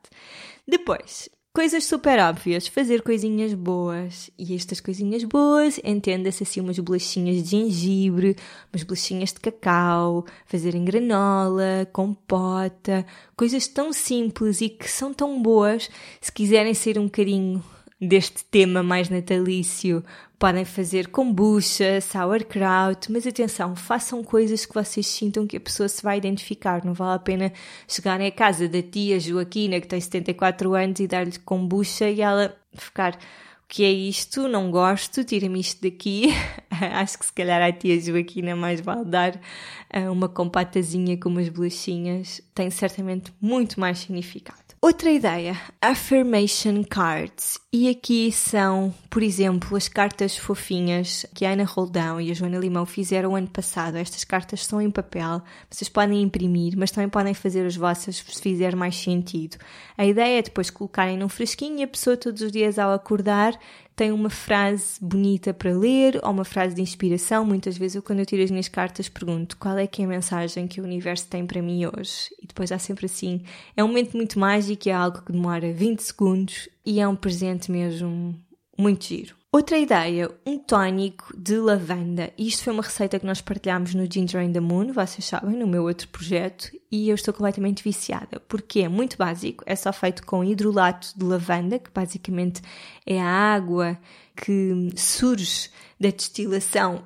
Depois, 0.66 1.28
coisas 1.52 1.84
super 1.84 2.18
óbvias, 2.20 2.66
fazer 2.68 3.02
coisinhas 3.02 3.54
boas. 3.54 4.30
E 4.38 4.54
estas 4.54 4.80
coisinhas 4.80 5.24
boas, 5.24 5.80
entenda-se 5.84 6.42
assim 6.42 6.60
umas 6.60 6.78
bolachinhas 6.78 7.42
de 7.42 7.50
gengibre, 7.50 8.36
umas 8.72 8.84
bolachinhas 8.84 9.32
de 9.32 9.40
cacau, 9.40 10.24
fazerem 10.46 10.84
granola, 10.84 11.88
compota, 11.92 13.04
coisas 13.36 13.66
tão 13.66 13.92
simples 13.92 14.60
e 14.60 14.68
que 14.68 14.88
são 14.90 15.12
tão 15.12 15.40
boas, 15.42 15.90
se 16.20 16.30
quiserem 16.30 16.74
ser 16.74 16.98
um 16.98 17.04
bocadinho 17.04 17.62
deste 18.00 18.44
tema 18.44 18.82
mais 18.82 19.08
natalício, 19.08 20.02
Podem 20.40 20.64
fazer 20.64 21.08
kombucha, 21.08 22.00
sauerkraut, 22.00 23.12
mas 23.12 23.26
atenção, 23.26 23.76
façam 23.76 24.24
coisas 24.24 24.64
que 24.64 24.72
vocês 24.72 25.06
sintam 25.06 25.46
que 25.46 25.58
a 25.58 25.60
pessoa 25.60 25.86
se 25.86 26.02
vai 26.02 26.16
identificar. 26.16 26.82
Não 26.82 26.94
vale 26.94 27.16
a 27.16 27.18
pena 27.18 27.52
chegarem 27.86 28.26
à 28.26 28.32
casa 28.32 28.66
da 28.66 28.80
tia 28.80 29.20
Joaquina, 29.20 29.78
que 29.78 29.86
tem 29.86 30.00
74 30.00 30.72
anos, 30.74 30.98
e 30.98 31.06
dar-lhe 31.06 31.38
kombucha 31.40 32.08
e 32.08 32.22
ela 32.22 32.56
ficar 32.72 33.16
o 33.16 33.18
que 33.68 33.84
é 33.84 33.90
isto? 33.90 34.48
Não 34.48 34.70
gosto, 34.70 35.22
tira-me 35.24 35.60
isto 35.60 35.82
daqui. 35.82 36.30
Acho 36.72 37.18
que 37.18 37.26
se 37.26 37.32
calhar 37.34 37.60
a 37.60 37.70
tia 37.70 38.00
Joaquina 38.00 38.56
mais 38.56 38.80
vale 38.80 39.04
dar 39.04 39.34
uh, 39.94 40.10
uma 40.10 40.26
compatazinha 40.26 41.18
com 41.18 41.28
umas 41.28 41.50
bolachinhas. 41.50 42.40
Tem 42.54 42.70
certamente 42.70 43.30
muito 43.42 43.78
mais 43.78 43.98
significado. 43.98 44.69
Outra 44.82 45.10
ideia, 45.10 45.60
affirmation 45.78 46.82
cards. 46.82 47.60
E 47.70 47.86
aqui 47.90 48.32
são, 48.32 48.94
por 49.10 49.22
exemplo, 49.22 49.76
as 49.76 49.88
cartas 49.88 50.38
fofinhas 50.38 51.26
que 51.34 51.44
a 51.44 51.50
Ana 51.50 51.64
Roldão 51.64 52.18
e 52.18 52.30
a 52.30 52.34
Joana 52.34 52.56
Limão 52.56 52.86
fizeram 52.86 53.36
ano 53.36 53.46
passado. 53.46 53.96
Estas 53.96 54.24
cartas 54.24 54.64
são 54.64 54.80
em 54.80 54.90
papel, 54.90 55.42
vocês 55.68 55.90
podem 55.90 56.22
imprimir, 56.22 56.78
mas 56.78 56.90
também 56.90 57.10
podem 57.10 57.34
fazer 57.34 57.66
as 57.66 57.76
vossas 57.76 58.16
se 58.16 58.40
fizer 58.40 58.74
mais 58.74 58.96
sentido. 58.96 59.58
A 59.98 60.06
ideia 60.06 60.38
é 60.38 60.42
depois 60.42 60.70
colocarem 60.70 61.18
num 61.18 61.28
fresquinho 61.28 61.80
e 61.80 61.82
a 61.82 61.88
pessoa 61.88 62.16
todos 62.16 62.40
os 62.40 62.50
dias 62.50 62.78
ao 62.78 62.90
acordar 62.94 63.60
tem 64.00 64.12
uma 64.12 64.30
frase 64.30 64.98
bonita 64.98 65.52
para 65.52 65.76
ler 65.76 66.18
ou 66.22 66.30
uma 66.30 66.42
frase 66.42 66.74
de 66.74 66.80
inspiração. 66.80 67.44
Muitas 67.44 67.76
vezes 67.76 67.96
eu, 67.96 68.02
quando 68.02 68.20
eu 68.20 68.24
tiro 68.24 68.42
as 68.42 68.50
minhas 68.50 68.66
cartas, 68.66 69.10
pergunto 69.10 69.58
qual 69.58 69.76
é 69.76 69.86
que 69.86 70.00
é 70.00 70.06
a 70.06 70.08
mensagem 70.08 70.66
que 70.66 70.80
o 70.80 70.84
universo 70.84 71.28
tem 71.28 71.46
para 71.46 71.60
mim 71.60 71.84
hoje. 71.84 72.30
E 72.42 72.46
depois 72.46 72.72
há 72.72 72.78
sempre 72.78 73.04
assim. 73.04 73.42
É 73.76 73.84
um 73.84 73.88
momento 73.88 74.16
muito 74.16 74.38
mágico, 74.38 74.88
é 74.88 74.92
algo 74.92 75.20
que 75.20 75.32
demora 75.32 75.70
20 75.70 76.00
segundos 76.00 76.66
e 76.82 76.98
é 76.98 77.06
um 77.06 77.14
presente 77.14 77.70
mesmo 77.70 78.34
muito 78.78 79.04
giro. 79.04 79.39
Outra 79.52 79.76
ideia, 79.76 80.30
um 80.46 80.56
tónico 80.60 81.36
de 81.36 81.56
lavanda. 81.56 82.32
Isto 82.38 82.62
foi 82.62 82.72
uma 82.72 82.84
receita 82.84 83.18
que 83.18 83.26
nós 83.26 83.40
partilhámos 83.40 83.92
no 83.96 84.06
Ginger 84.08 84.40
and 84.40 84.52
the 84.52 84.60
Moon, 84.60 84.92
vocês 84.92 85.24
sabem, 85.24 85.56
no 85.56 85.66
meu 85.66 85.82
outro 85.82 86.06
projeto, 86.06 86.70
e 86.88 87.08
eu 87.08 87.16
estou 87.16 87.34
completamente 87.34 87.82
viciada, 87.82 88.38
porque 88.46 88.78
é 88.78 88.88
muito 88.88 89.18
básico, 89.18 89.64
é 89.66 89.74
só 89.74 89.92
feito 89.92 90.24
com 90.24 90.44
hidrolato 90.44 91.18
de 91.18 91.24
lavanda, 91.24 91.80
que 91.80 91.90
basicamente 91.92 92.62
é 93.04 93.20
a 93.20 93.26
água 93.26 93.98
que 94.36 94.92
surge 94.96 95.68
da 95.98 96.10
destilação 96.10 97.04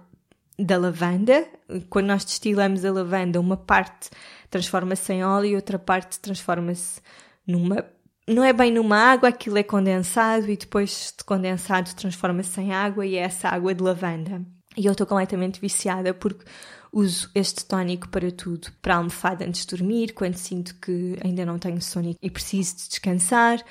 da 0.58 0.76
lavanda. 0.76 1.48
Quando 1.88 2.08
nós 2.08 2.26
destilamos 2.26 2.84
a 2.84 2.92
lavanda, 2.92 3.40
uma 3.40 3.56
parte 3.56 4.10
transforma-se 4.50 5.14
em 5.14 5.24
óleo 5.24 5.46
e 5.46 5.56
outra 5.56 5.78
parte 5.78 6.20
transforma-se 6.20 7.00
numa 7.46 7.86
não 8.26 8.43
é 8.43 8.52
bem 8.52 8.73
numa 8.73 8.97
água, 8.97 9.28
aquilo 9.28 9.59
é 9.59 9.62
condensado 9.62 10.50
e 10.50 10.57
depois 10.57 11.12
de 11.16 11.25
condensado 11.25 11.95
transforma-se 11.95 12.61
em 12.61 12.73
água 12.73 13.04
e 13.04 13.16
é 13.16 13.21
essa 13.21 13.49
água 13.49 13.75
de 13.75 13.83
lavanda. 13.83 14.43
E 14.76 14.87
eu 14.87 14.93
estou 14.93 15.07
completamente 15.07 15.61
viciada 15.61 16.12
porque 16.12 16.45
uso 16.93 17.31
este 17.35 17.64
tónico 17.64 18.09
para 18.09 18.31
tudo. 18.31 18.69
Para 18.81 18.95
a 18.95 18.97
almofada 18.99 19.45
antes 19.45 19.66
de 19.66 19.76
dormir, 19.76 20.12
quando 20.14 20.37
sinto 20.37 20.75
que 20.76 21.19
ainda 21.23 21.45
não 21.45 21.59
tenho 21.59 21.83
sono 21.83 22.14
e 22.21 22.31
preciso 22.31 22.76
de 22.76 22.88
descansar 22.88 23.62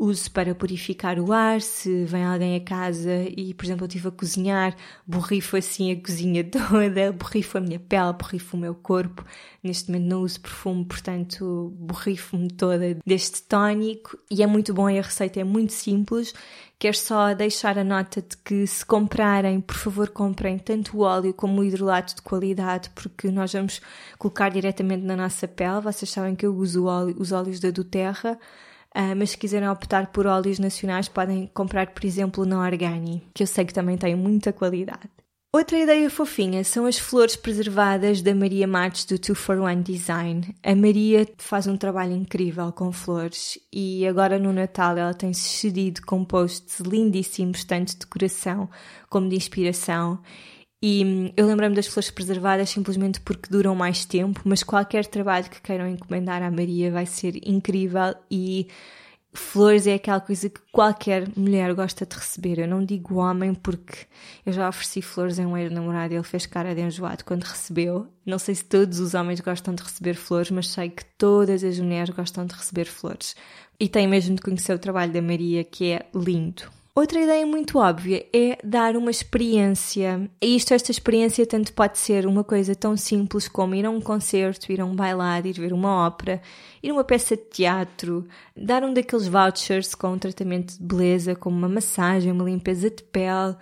uso 0.00 0.30
para 0.30 0.54
purificar 0.54 1.18
o 1.18 1.30
ar, 1.30 1.60
se 1.60 2.06
vem 2.06 2.24
alguém 2.24 2.56
a 2.56 2.60
casa 2.60 3.22
e, 3.36 3.52
por 3.52 3.66
exemplo, 3.66 3.84
eu 3.84 3.86
estive 3.86 4.08
a 4.08 4.10
cozinhar, 4.10 4.76
borrifo 5.06 5.58
assim 5.58 5.92
a 5.92 6.00
cozinha 6.00 6.42
toda, 6.48 7.12
borrifo 7.12 7.58
a 7.58 7.60
minha 7.60 7.78
pele, 7.78 8.14
borrifo 8.14 8.56
o 8.56 8.60
meu 8.60 8.74
corpo. 8.74 9.22
Neste 9.62 9.90
momento 9.90 10.08
não 10.08 10.22
uso 10.22 10.40
perfume, 10.40 10.86
portanto, 10.86 11.74
borrifo-me 11.78 12.48
toda 12.48 12.96
deste 13.04 13.42
tónico 13.42 14.18
e 14.30 14.42
é 14.42 14.46
muito 14.46 14.72
bom 14.72 14.86
a 14.86 15.02
receita 15.02 15.38
é 15.38 15.44
muito 15.44 15.74
simples. 15.74 16.32
Quero 16.78 16.96
só 16.96 17.34
deixar 17.34 17.78
a 17.78 17.84
nota 17.84 18.22
de 18.22 18.38
que 18.38 18.66
se 18.66 18.86
comprarem, 18.86 19.60
por 19.60 19.76
favor, 19.76 20.08
comprem 20.08 20.58
tanto 20.58 20.96
o 20.96 21.00
óleo 21.00 21.34
como 21.34 21.60
o 21.60 21.64
hidrolato 21.64 22.16
de 22.16 22.22
qualidade, 22.22 22.88
porque 22.94 23.30
nós 23.30 23.52
vamos 23.52 23.82
colocar 24.18 24.48
diretamente 24.48 25.04
na 25.04 25.14
nossa 25.14 25.46
pele. 25.46 25.82
Vocês 25.82 26.10
sabem 26.10 26.34
que 26.34 26.46
eu 26.46 26.56
uso 26.56 26.86
óleo, 26.86 27.14
os 27.18 27.32
óleos 27.32 27.60
da 27.60 27.70
Doterra. 27.70 28.38
Uh, 28.96 29.14
mas 29.16 29.30
se 29.30 29.38
quiserem 29.38 29.68
optar 29.68 30.08
por 30.08 30.26
óleos 30.26 30.58
nacionais, 30.58 31.08
podem 31.08 31.48
comprar, 31.54 31.88
por 31.88 32.04
exemplo, 32.04 32.44
na 32.44 32.60
Organi, 32.60 33.22
que 33.32 33.42
eu 33.42 33.46
sei 33.46 33.64
que 33.64 33.74
também 33.74 33.96
tem 33.96 34.16
muita 34.16 34.52
qualidade. 34.52 35.08
Outra 35.52 35.80
ideia 35.80 36.08
fofinha 36.08 36.62
são 36.62 36.86
as 36.86 36.96
flores 36.96 37.34
preservadas 37.34 38.22
da 38.22 38.32
Maria 38.32 38.68
Matos 38.68 39.04
do 39.04 39.18
2 39.18 39.36
for 39.36 39.58
One 39.58 39.82
Design. 39.82 40.54
A 40.62 40.76
Maria 40.76 41.26
faz 41.38 41.66
um 41.66 41.76
trabalho 41.76 42.12
incrível 42.12 42.70
com 42.70 42.92
flores 42.92 43.58
e 43.72 44.06
agora 44.06 44.38
no 44.38 44.52
Natal 44.52 44.96
ela 44.96 45.12
tem 45.12 45.32
se 45.32 45.48
cedido 45.48 46.02
com 46.06 46.24
posts 46.24 46.78
lindíssimos, 46.78 47.64
tanto 47.64 47.94
de 47.94 47.98
decoração 47.98 48.70
como 49.08 49.28
de 49.28 49.34
inspiração. 49.34 50.20
E 50.82 51.04
hum, 51.04 51.32
eu 51.36 51.46
lembro-me 51.46 51.74
das 51.74 51.86
flores 51.86 52.10
preservadas 52.10 52.70
simplesmente 52.70 53.20
porque 53.20 53.50
duram 53.50 53.74
mais 53.74 54.06
tempo, 54.06 54.40
mas 54.44 54.62
qualquer 54.62 55.04
trabalho 55.06 55.50
que 55.50 55.60
queiram 55.60 55.86
encomendar 55.86 56.42
à 56.42 56.50
Maria 56.50 56.90
vai 56.90 57.04
ser 57.04 57.36
incrível 57.46 58.14
e 58.30 58.66
flores 59.32 59.86
é 59.86 59.94
aquela 59.94 60.20
coisa 60.20 60.48
que 60.48 60.60
qualquer 60.72 61.28
mulher 61.36 61.74
gosta 61.74 62.06
de 62.06 62.16
receber. 62.16 62.58
Eu 62.58 62.66
não 62.66 62.82
digo 62.82 63.16
homem 63.16 63.54
porque 63.54 64.06
eu 64.44 64.54
já 64.54 64.68
ofereci 64.68 65.02
flores 65.02 65.38
a 65.38 65.42
um 65.42 65.54
ex-namorado 65.54 66.14
e 66.14 66.16
ele 66.16 66.24
fez 66.24 66.46
cara 66.46 66.74
de 66.74 66.80
enjoado 66.80 67.26
quando 67.26 67.44
recebeu. 67.44 68.08
Não 68.24 68.38
sei 68.38 68.54
se 68.54 68.64
todos 68.64 69.00
os 69.00 69.12
homens 69.12 69.40
gostam 69.40 69.74
de 69.74 69.82
receber 69.82 70.14
flores, 70.14 70.50
mas 70.50 70.68
sei 70.68 70.88
que 70.88 71.04
todas 71.18 71.62
as 71.62 71.78
mulheres 71.78 72.14
gostam 72.14 72.46
de 72.46 72.54
receber 72.54 72.86
flores. 72.86 73.36
E 73.78 73.86
tem 73.86 74.08
mesmo 74.08 74.34
de 74.34 74.42
conhecer 74.42 74.74
o 74.74 74.78
trabalho 74.78 75.12
da 75.12 75.20
Maria, 75.20 75.62
que 75.62 75.92
é 75.92 76.06
lindo. 76.14 76.79
Outra 76.92 77.20
ideia 77.20 77.46
muito 77.46 77.78
óbvia 77.78 78.26
é 78.32 78.58
dar 78.64 78.96
uma 78.96 79.12
experiência. 79.12 80.28
E 80.42 80.56
isto, 80.56 80.74
esta 80.74 80.90
experiência, 80.90 81.46
tanto 81.46 81.72
pode 81.72 81.98
ser 81.98 82.26
uma 82.26 82.42
coisa 82.42 82.74
tão 82.74 82.96
simples 82.96 83.46
como 83.46 83.76
ir 83.76 83.86
a 83.86 83.90
um 83.90 84.00
concerto, 84.00 84.72
ir 84.72 84.80
a 84.80 84.84
um 84.84 84.96
bailado, 84.96 85.46
ir 85.46 85.52
ver 85.52 85.72
uma 85.72 86.06
ópera, 86.06 86.42
ir 86.82 86.90
a 86.90 86.92
uma 86.92 87.04
peça 87.04 87.36
de 87.36 87.44
teatro, 87.44 88.26
dar 88.56 88.82
um 88.82 88.92
daqueles 88.92 89.28
vouchers 89.28 89.94
com 89.94 90.08
um 90.14 90.18
tratamento 90.18 90.76
de 90.76 90.82
beleza, 90.82 91.36
como 91.36 91.56
uma 91.56 91.68
massagem, 91.68 92.32
uma 92.32 92.44
limpeza 92.44 92.90
de 92.90 93.04
pele, 93.04 93.54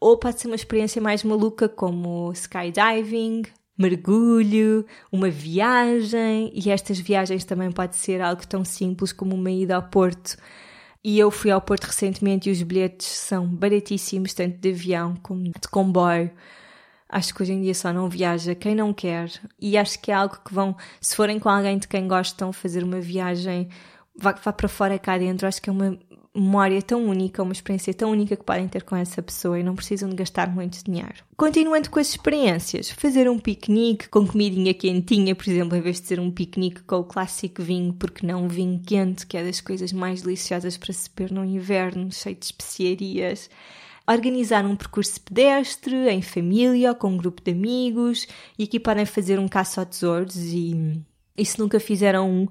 ou 0.00 0.16
pode 0.16 0.40
ser 0.40 0.46
uma 0.46 0.56
experiência 0.56 1.02
mais 1.02 1.22
maluca 1.22 1.68
como 1.68 2.32
skydiving, 2.32 3.42
mergulho, 3.76 4.86
uma 5.12 5.28
viagem, 5.28 6.50
e 6.54 6.70
estas 6.70 6.98
viagens 6.98 7.44
também 7.44 7.70
pode 7.70 7.96
ser 7.96 8.22
algo 8.22 8.46
tão 8.46 8.64
simples 8.64 9.12
como 9.12 9.34
uma 9.34 9.50
ida 9.50 9.76
ao 9.76 9.82
Porto 9.82 10.38
e 11.02 11.18
eu 11.18 11.30
fui 11.30 11.50
ao 11.50 11.60
Porto 11.60 11.84
recentemente 11.84 12.48
e 12.48 12.52
os 12.52 12.62
bilhetes 12.62 13.06
são 13.06 13.46
baratíssimos, 13.46 14.34
tanto 14.34 14.58
de 14.58 14.70
avião 14.70 15.16
como 15.22 15.44
de 15.44 15.68
comboio. 15.70 16.30
Acho 17.08 17.34
que 17.34 17.42
hoje 17.42 17.52
em 17.52 17.62
dia 17.62 17.74
só 17.74 17.92
não 17.92 18.08
viaja 18.08 18.54
quem 18.54 18.74
não 18.74 18.92
quer. 18.92 19.30
E 19.58 19.76
acho 19.76 19.98
que 20.00 20.12
é 20.12 20.14
algo 20.14 20.38
que 20.44 20.54
vão, 20.54 20.76
se 21.00 21.16
forem 21.16 21.38
com 21.38 21.48
alguém 21.48 21.78
de 21.78 21.88
quem 21.88 22.06
gostam, 22.06 22.52
fazer 22.52 22.84
uma 22.84 23.00
viagem, 23.00 23.68
vá, 24.16 24.32
vá 24.32 24.52
para 24.52 24.68
fora 24.68 24.98
cá 24.98 25.18
dentro. 25.18 25.46
Acho 25.46 25.60
que 25.60 25.70
é 25.70 25.72
uma 25.72 25.98
memória 26.34 26.80
tão 26.80 27.04
única, 27.06 27.42
uma 27.42 27.52
experiência 27.52 27.92
tão 27.92 28.10
única 28.10 28.36
que 28.36 28.44
podem 28.44 28.68
ter 28.68 28.84
com 28.84 28.94
essa 28.94 29.20
pessoa 29.20 29.58
e 29.58 29.64
não 29.64 29.74
precisam 29.74 30.08
de 30.08 30.14
gastar 30.14 30.48
muito 30.48 30.82
dinheiro. 30.84 31.24
Continuando 31.36 31.90
com 31.90 31.98
as 31.98 32.10
experiências, 32.10 32.90
fazer 32.90 33.28
um 33.28 33.38
piquenique 33.38 34.08
com 34.08 34.26
comidinha 34.26 34.72
quentinha, 34.72 35.34
por 35.34 35.48
exemplo, 35.48 35.76
em 35.76 35.80
vez 35.80 36.00
de 36.00 36.06
ser 36.06 36.20
um 36.20 36.30
piquenique 36.30 36.82
com 36.82 36.96
o 36.96 37.04
clássico 37.04 37.62
vinho, 37.62 37.92
porque 37.92 38.24
não 38.24 38.48
vinho 38.48 38.80
quente, 38.86 39.26
que 39.26 39.36
é 39.36 39.44
das 39.44 39.60
coisas 39.60 39.92
mais 39.92 40.22
deliciosas 40.22 40.76
para 40.76 40.92
se 40.92 41.10
beber 41.10 41.32
no 41.32 41.44
inverno, 41.44 42.12
cheio 42.12 42.36
de 42.36 42.44
especiarias 42.44 43.50
organizar 44.08 44.66
um 44.66 44.74
percurso 44.74 45.20
pedestre 45.20 46.08
em 46.08 46.20
família 46.20 46.94
com 46.94 47.10
um 47.10 47.16
grupo 47.16 47.40
de 47.42 47.52
amigos 47.52 48.26
e 48.58 48.64
aqui 48.64 48.80
podem 48.80 49.06
fazer 49.06 49.38
um 49.38 49.46
caça 49.46 49.80
ao 49.80 49.86
tesouros 49.86 50.36
e, 50.36 51.00
e 51.36 51.44
se 51.44 51.58
nunca 51.60 51.78
fizeram 51.78 52.28
um 52.28 52.48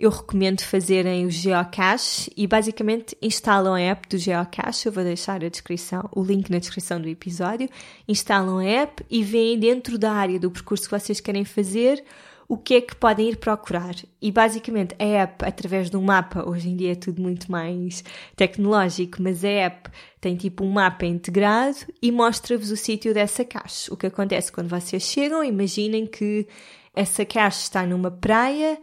eu 0.00 0.08
recomendo 0.08 0.62
fazerem 0.62 1.26
o 1.26 1.30
geocache 1.30 2.32
e 2.34 2.46
basicamente 2.46 3.14
instalam 3.20 3.74
a 3.74 3.80
app 3.80 4.08
do 4.08 4.16
geocache, 4.16 4.86
eu 4.86 4.92
vou 4.92 5.04
deixar 5.04 5.44
a 5.44 5.48
descrição, 5.50 6.08
o 6.10 6.24
link 6.24 6.48
na 6.48 6.58
descrição 6.58 6.98
do 6.98 7.06
episódio, 7.06 7.68
instalam 8.08 8.60
a 8.60 8.64
app 8.64 9.04
e 9.10 9.22
veem 9.22 9.58
dentro 9.58 9.98
da 9.98 10.10
área 10.10 10.40
do 10.40 10.50
percurso 10.50 10.84
que 10.84 10.98
vocês 10.98 11.20
querem 11.20 11.44
fazer 11.44 12.02
o 12.48 12.56
que 12.56 12.76
é 12.76 12.80
que 12.80 12.96
podem 12.96 13.28
ir 13.28 13.36
procurar. 13.36 13.94
E 14.22 14.32
basicamente 14.32 14.96
a 14.98 15.04
app, 15.04 15.44
através 15.44 15.90
de 15.90 15.98
um 15.98 16.02
mapa, 16.02 16.48
hoje 16.48 16.70
em 16.70 16.76
dia 16.76 16.92
é 16.92 16.94
tudo 16.94 17.20
muito 17.20 17.52
mais 17.52 18.02
tecnológico, 18.34 19.22
mas 19.22 19.44
a 19.44 19.48
app 19.48 19.90
tem 20.18 20.34
tipo 20.34 20.64
um 20.64 20.70
mapa 20.70 21.04
integrado 21.04 21.76
e 22.00 22.10
mostra-vos 22.10 22.70
o 22.70 22.76
sítio 22.76 23.12
dessa 23.12 23.44
cache. 23.44 23.92
O 23.92 23.98
que 23.98 24.06
acontece 24.06 24.50
quando 24.50 24.68
vocês 24.70 25.02
chegam, 25.02 25.44
imaginem 25.44 26.06
que 26.06 26.48
essa 26.96 27.22
cache 27.24 27.64
está 27.64 27.86
numa 27.86 28.10
praia 28.10 28.78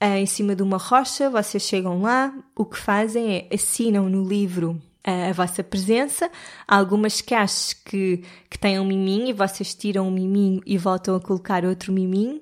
em 0.00 0.26
cima 0.26 0.56
de 0.56 0.62
uma 0.62 0.78
rocha, 0.78 1.28
vocês 1.28 1.62
chegam 1.62 2.00
lá, 2.00 2.32
o 2.56 2.64
que 2.64 2.78
fazem 2.78 3.36
é 3.36 3.54
assinam 3.54 4.08
no 4.08 4.26
livro 4.26 4.80
uh, 5.06 5.30
a 5.30 5.32
vossa 5.32 5.62
presença. 5.62 6.30
Há 6.66 6.76
algumas 6.76 7.20
caixas 7.20 7.72
que, 7.72 8.22
que 8.48 8.58
têm 8.58 8.80
um 8.80 8.84
miminho 8.84 9.28
e 9.28 9.32
vocês 9.32 9.74
tiram 9.74 10.08
um 10.08 10.10
miminho 10.10 10.62
e 10.64 10.78
voltam 10.78 11.14
a 11.14 11.20
colocar 11.20 11.64
outro 11.64 11.92
miminho 11.92 12.40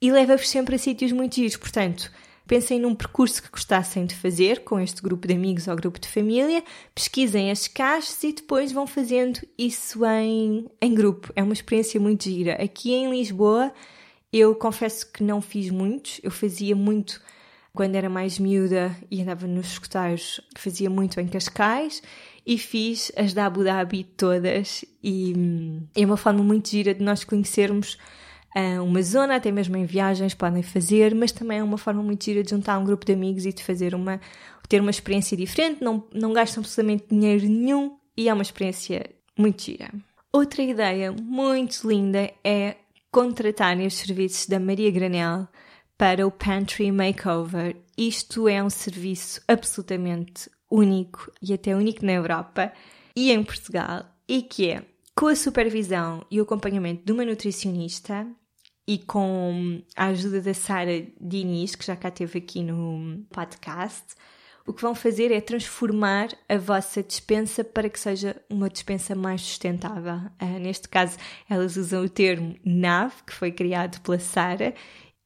e 0.00 0.12
leva-vos 0.12 0.48
sempre 0.48 0.76
a 0.76 0.78
sítios 0.78 1.10
muito 1.10 1.34
giros. 1.34 1.56
Portanto, 1.56 2.12
pensem 2.46 2.78
num 2.78 2.94
percurso 2.94 3.42
que 3.42 3.50
gostassem 3.50 4.06
de 4.06 4.14
fazer 4.14 4.62
com 4.62 4.78
este 4.78 5.02
grupo 5.02 5.26
de 5.26 5.34
amigos 5.34 5.66
ou 5.66 5.74
grupo 5.74 5.98
de 5.98 6.08
família, 6.08 6.62
pesquisem 6.94 7.50
as 7.50 7.66
caixas 7.66 8.22
e 8.22 8.32
depois 8.32 8.70
vão 8.70 8.86
fazendo 8.86 9.40
isso 9.58 10.04
em, 10.04 10.68
em 10.80 10.94
grupo. 10.94 11.32
É 11.34 11.42
uma 11.42 11.54
experiência 11.54 11.98
muito 11.98 12.24
gira. 12.24 12.62
Aqui 12.62 12.92
em 12.92 13.10
Lisboa 13.10 13.72
eu 14.38 14.54
confesso 14.54 15.10
que 15.12 15.22
não 15.22 15.40
fiz 15.40 15.70
muitos, 15.70 16.20
eu 16.22 16.30
fazia 16.30 16.74
muito 16.74 17.20
quando 17.72 17.94
era 17.94 18.08
mais 18.08 18.38
miúda 18.38 18.96
e 19.10 19.22
andava 19.22 19.46
nos 19.46 19.66
escuteiros, 19.72 20.40
fazia 20.56 20.88
muito 20.88 21.20
em 21.20 21.26
Cascais 21.26 22.02
e 22.46 22.58
fiz 22.58 23.12
as 23.16 23.32
da 23.32 23.46
Abu 23.46 23.64
Dhabi 23.64 24.04
todas. 24.04 24.84
E 25.02 25.34
hum, 25.36 25.86
é 25.94 26.04
uma 26.04 26.16
forma 26.16 26.42
muito 26.42 26.68
gira 26.68 26.94
de 26.94 27.02
nós 27.02 27.24
conhecermos 27.24 27.98
uh, 28.56 28.82
uma 28.82 29.02
zona, 29.02 29.36
até 29.36 29.50
mesmo 29.50 29.76
em 29.76 29.84
viagens 29.84 30.34
podem 30.34 30.62
fazer, 30.62 31.14
mas 31.14 31.32
também 31.32 31.58
é 31.58 31.64
uma 31.64 31.78
forma 31.78 32.02
muito 32.02 32.24
gira 32.24 32.42
de 32.42 32.50
juntar 32.50 32.78
um 32.78 32.84
grupo 32.84 33.04
de 33.04 33.12
amigos 33.12 33.46
e 33.46 33.52
de 33.52 33.62
fazer 33.62 33.94
uma, 33.94 34.20
ter 34.68 34.80
uma 34.80 34.90
experiência 34.90 35.36
diferente, 35.36 35.82
não, 35.82 36.04
não 36.12 36.32
gastam 36.32 36.60
absolutamente 36.60 37.06
dinheiro 37.10 37.46
nenhum 37.46 37.96
e 38.16 38.28
é 38.28 38.34
uma 38.34 38.42
experiência 38.42 39.10
muito 39.36 39.62
gira. 39.62 39.90
Outra 40.32 40.62
ideia 40.62 41.12
muito 41.12 41.88
linda 41.88 42.32
é 42.42 42.76
contratarem 43.14 43.86
os 43.86 43.94
serviços 43.94 44.48
da 44.48 44.58
Maria 44.58 44.90
Granel 44.90 45.46
para 45.96 46.26
o 46.26 46.32
Pantry 46.32 46.90
Makeover. 46.90 47.76
Isto 47.96 48.48
é 48.48 48.60
um 48.60 48.68
serviço 48.68 49.40
absolutamente 49.46 50.50
único 50.68 51.30
e 51.40 51.54
até 51.54 51.76
único 51.76 52.04
na 52.04 52.10
Europa 52.10 52.72
e 53.14 53.30
em 53.30 53.44
Portugal, 53.44 54.04
e 54.26 54.42
que 54.42 54.68
é 54.68 54.84
com 55.14 55.28
a 55.28 55.36
supervisão 55.36 56.26
e 56.28 56.40
o 56.40 56.42
acompanhamento 56.42 57.04
de 57.04 57.12
uma 57.12 57.24
nutricionista 57.24 58.26
e 58.84 58.98
com 58.98 59.80
a 59.94 60.06
ajuda 60.06 60.40
da 60.40 60.52
Sara 60.52 61.06
Diniz, 61.20 61.76
que 61.76 61.86
já 61.86 61.94
cá 61.94 62.08
esteve 62.08 62.40
aqui 62.40 62.64
no 62.64 63.24
podcast, 63.30 64.06
o 64.66 64.72
que 64.72 64.82
vão 64.82 64.94
fazer 64.94 65.30
é 65.30 65.40
transformar 65.40 66.28
a 66.48 66.56
vossa 66.56 67.02
dispensa 67.02 67.62
para 67.62 67.88
que 67.88 68.00
seja 68.00 68.36
uma 68.48 68.70
dispensa 68.70 69.14
mais 69.14 69.42
sustentável. 69.42 70.16
Uh, 70.40 70.58
neste 70.60 70.88
caso, 70.88 71.18
elas 71.48 71.76
usam 71.76 72.04
o 72.04 72.08
termo 72.08 72.56
NAV, 72.64 73.12
que 73.26 73.34
foi 73.34 73.52
criado 73.52 74.00
pela 74.00 74.18
Sara, 74.18 74.74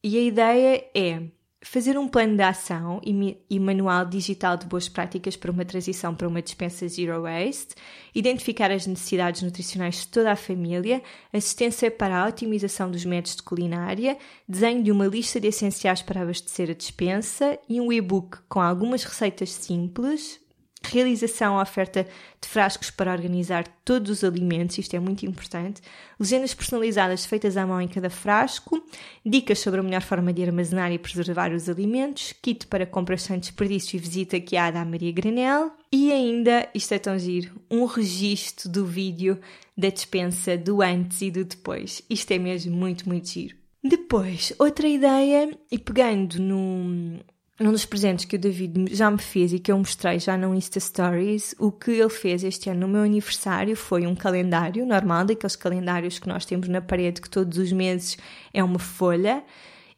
e 0.03 0.17
a 0.17 0.21
ideia 0.21 0.85
é 0.93 1.21
fazer 1.61 1.97
um 1.97 2.07
plano 2.07 2.37
de 2.37 2.41
ação 2.41 3.01
e, 3.03 3.59
manual 3.59 4.05
digital 4.05 4.55
de 4.55 4.65
boas 4.65 4.87
práticas 4.87 5.35
para 5.35 5.51
uma 5.51 5.65
transição 5.65 6.15
para 6.15 6.27
uma 6.27 6.41
dispensa 6.41 6.87
zero 6.87 7.21
waste, 7.21 7.75
identificar 8.15 8.71
as 8.71 8.87
necessidades 8.87 9.41
nutricionais 9.41 9.95
de 9.95 10.07
toda 10.07 10.31
a 10.31 10.35
família, 10.37 11.01
assistência 11.33 11.91
para 11.91 12.23
a 12.23 12.27
otimização 12.27 12.89
dos 12.89 13.03
métodos 13.03 13.35
de 13.35 13.43
culinária, 13.43 14.17
desenho 14.47 14.81
de 14.81 14.91
uma 14.91 15.07
lista 15.07 15.39
de 15.39 15.47
essenciais 15.47 16.01
para 16.01 16.21
abastecer 16.21 16.69
a 16.69 16.73
dispensa 16.73 17.59
e 17.67 17.81
um 17.81 17.91
e-book 17.91 18.37
com 18.47 18.61
algumas 18.61 19.03
receitas 19.03 19.51
simples, 19.51 20.39
realização, 20.83 21.59
oferta 21.59 22.07
de 22.41 22.47
frascos 22.47 22.89
para 22.89 23.11
organizar 23.11 23.67
todos 23.83 24.09
os 24.09 24.23
alimentos, 24.23 24.77
isto 24.77 24.95
é 24.95 24.99
muito 24.99 25.25
importante, 25.25 25.81
legendas 26.19 26.53
personalizadas 26.53 27.25
feitas 27.25 27.57
à 27.57 27.65
mão 27.65 27.81
em 27.81 27.87
cada 27.87 28.09
frasco, 28.09 28.81
dicas 29.25 29.59
sobre 29.59 29.79
a 29.79 29.83
melhor 29.83 30.01
forma 30.01 30.31
de 30.31 30.43
armazenar 30.43 30.91
e 30.91 30.99
preservar 30.99 31.51
os 31.51 31.69
alimentos, 31.69 32.33
kit 32.41 32.67
para 32.67 32.85
compras 32.85 33.23
sem 33.23 33.39
desperdício 33.39 33.97
e 33.97 33.99
visita 33.99 34.39
guiada 34.39 34.79
à 34.79 34.85
Maria 34.85 35.11
Granel, 35.11 35.71
e 35.91 36.11
ainda, 36.11 36.69
isto 36.73 36.93
é 36.93 36.99
tão 36.99 37.17
giro, 37.17 37.59
um 37.69 37.85
registro 37.85 38.69
do 38.69 38.85
vídeo 38.85 39.39
da 39.77 39.89
dispensa 39.89 40.57
do 40.57 40.81
antes 40.81 41.21
e 41.21 41.31
do 41.31 41.43
depois. 41.43 42.01
Isto 42.09 42.31
é 42.31 42.37
mesmo 42.37 42.75
muito, 42.75 43.07
muito 43.07 43.29
giro. 43.29 43.55
Depois, 43.83 44.53
outra 44.59 44.87
ideia, 44.87 45.57
e 45.71 45.79
pegando 45.79 46.37
num, 46.37 47.19
num 47.59 47.71
dos 47.71 47.85
presentes 47.85 48.25
que 48.25 48.37
o 48.37 48.39
David 48.39 48.95
já 48.95 49.11
me 49.11 49.17
fez 49.17 49.51
e 49.51 49.59
que 49.59 49.71
eu 49.71 49.77
mostrei 49.77 50.17
já 50.17 50.37
no 50.37 50.55
Insta 50.55 50.79
Stories, 50.79 51.53
o 51.59 51.71
que 51.71 51.91
ele 51.91 52.09
fez 52.09 52.43
este 52.43 52.69
ano 52.69 52.81
no 52.81 52.87
meu 52.87 53.01
aniversário 53.01 53.75
foi 53.75 54.07
um 54.07 54.15
calendário 54.15 54.85
normal, 54.85 55.25
daqueles 55.25 55.57
calendários 55.57 56.19
que 56.19 56.27
nós 56.27 56.45
temos 56.45 56.69
na 56.69 56.81
parede, 56.81 57.21
que 57.21 57.29
todos 57.29 57.57
os 57.57 57.71
meses 57.73 58.17
é 58.53 58.63
uma 58.63 58.79
folha 58.79 59.43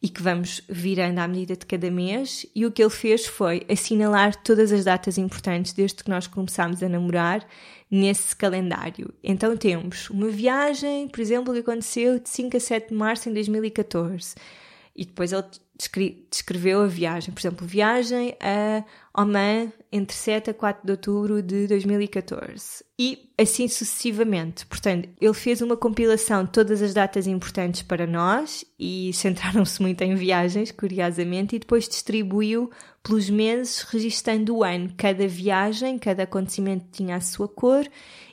e 0.02 0.10
que 0.10 0.24
vamos 0.24 0.62
virando 0.68 1.20
à 1.20 1.28
medida 1.28 1.56
de 1.56 1.66
cada 1.66 1.92
mês. 1.92 2.48
E 2.56 2.66
o 2.66 2.72
que 2.72 2.82
ele 2.82 2.90
fez 2.90 3.28
foi 3.28 3.64
assinalar 3.70 4.36
todas 4.36 4.72
as 4.72 4.84
datas 4.84 5.20
importantes 5.20 5.74
desde 5.74 6.04
que 6.04 6.10
nós 6.10 6.26
começámos 6.26 6.82
a 6.82 6.90
namorar 6.90 7.46
nesse 7.90 8.36
calendário. 8.36 9.14
Então 9.24 9.56
temos 9.56 10.10
uma 10.10 10.30
viagem, 10.30 11.08
por 11.08 11.22
exemplo, 11.22 11.54
que 11.54 11.60
aconteceu 11.60 12.20
de 12.20 12.28
5 12.28 12.58
a 12.58 12.60
7 12.60 12.90
de 12.90 12.96
março 12.96 13.30
em 13.30 13.34
2014. 13.34 14.34
E 14.96 15.06
depois 15.06 15.32
ele 15.32 15.44
descreveu 16.30 16.82
a 16.82 16.88
viagem. 16.88 17.34
Por 17.34 17.40
exemplo, 17.40 17.66
viagem 17.66 18.36
a 18.40 18.84
Oman 19.22 19.72
entre 19.92 20.16
7 20.16 20.52
a 20.52 20.54
4 20.54 20.86
de 20.86 20.92
outubro 20.92 21.42
de 21.42 21.68
2014. 21.68 22.84
E 22.98 23.30
assim 23.38 23.68
sucessivamente. 23.68 24.66
Portanto, 24.66 25.10
ele 25.20 25.34
fez 25.34 25.62
uma 25.62 25.76
compilação 25.76 26.46
de 26.46 26.52
todas 26.52 26.82
as 26.82 26.94
datas 26.94 27.28
importantes 27.28 27.82
para 27.82 28.06
nós 28.06 28.64
e 28.80 29.12
centraram-se 29.14 29.82
muito 29.82 30.02
em 30.02 30.16
viagens, 30.16 30.72
curiosamente, 30.72 31.56
e 31.56 31.60
depois 31.60 31.88
distribuiu 31.88 32.70
pelos 33.04 33.30
meses, 33.30 33.82
registando 33.82 34.58
o 34.58 34.64
ano. 34.64 34.94
Cada 34.96 35.28
viagem, 35.28 35.98
cada 35.98 36.24
acontecimento 36.24 36.86
tinha 36.92 37.16
a 37.16 37.22
sua 37.22 37.48
cor 37.48 37.88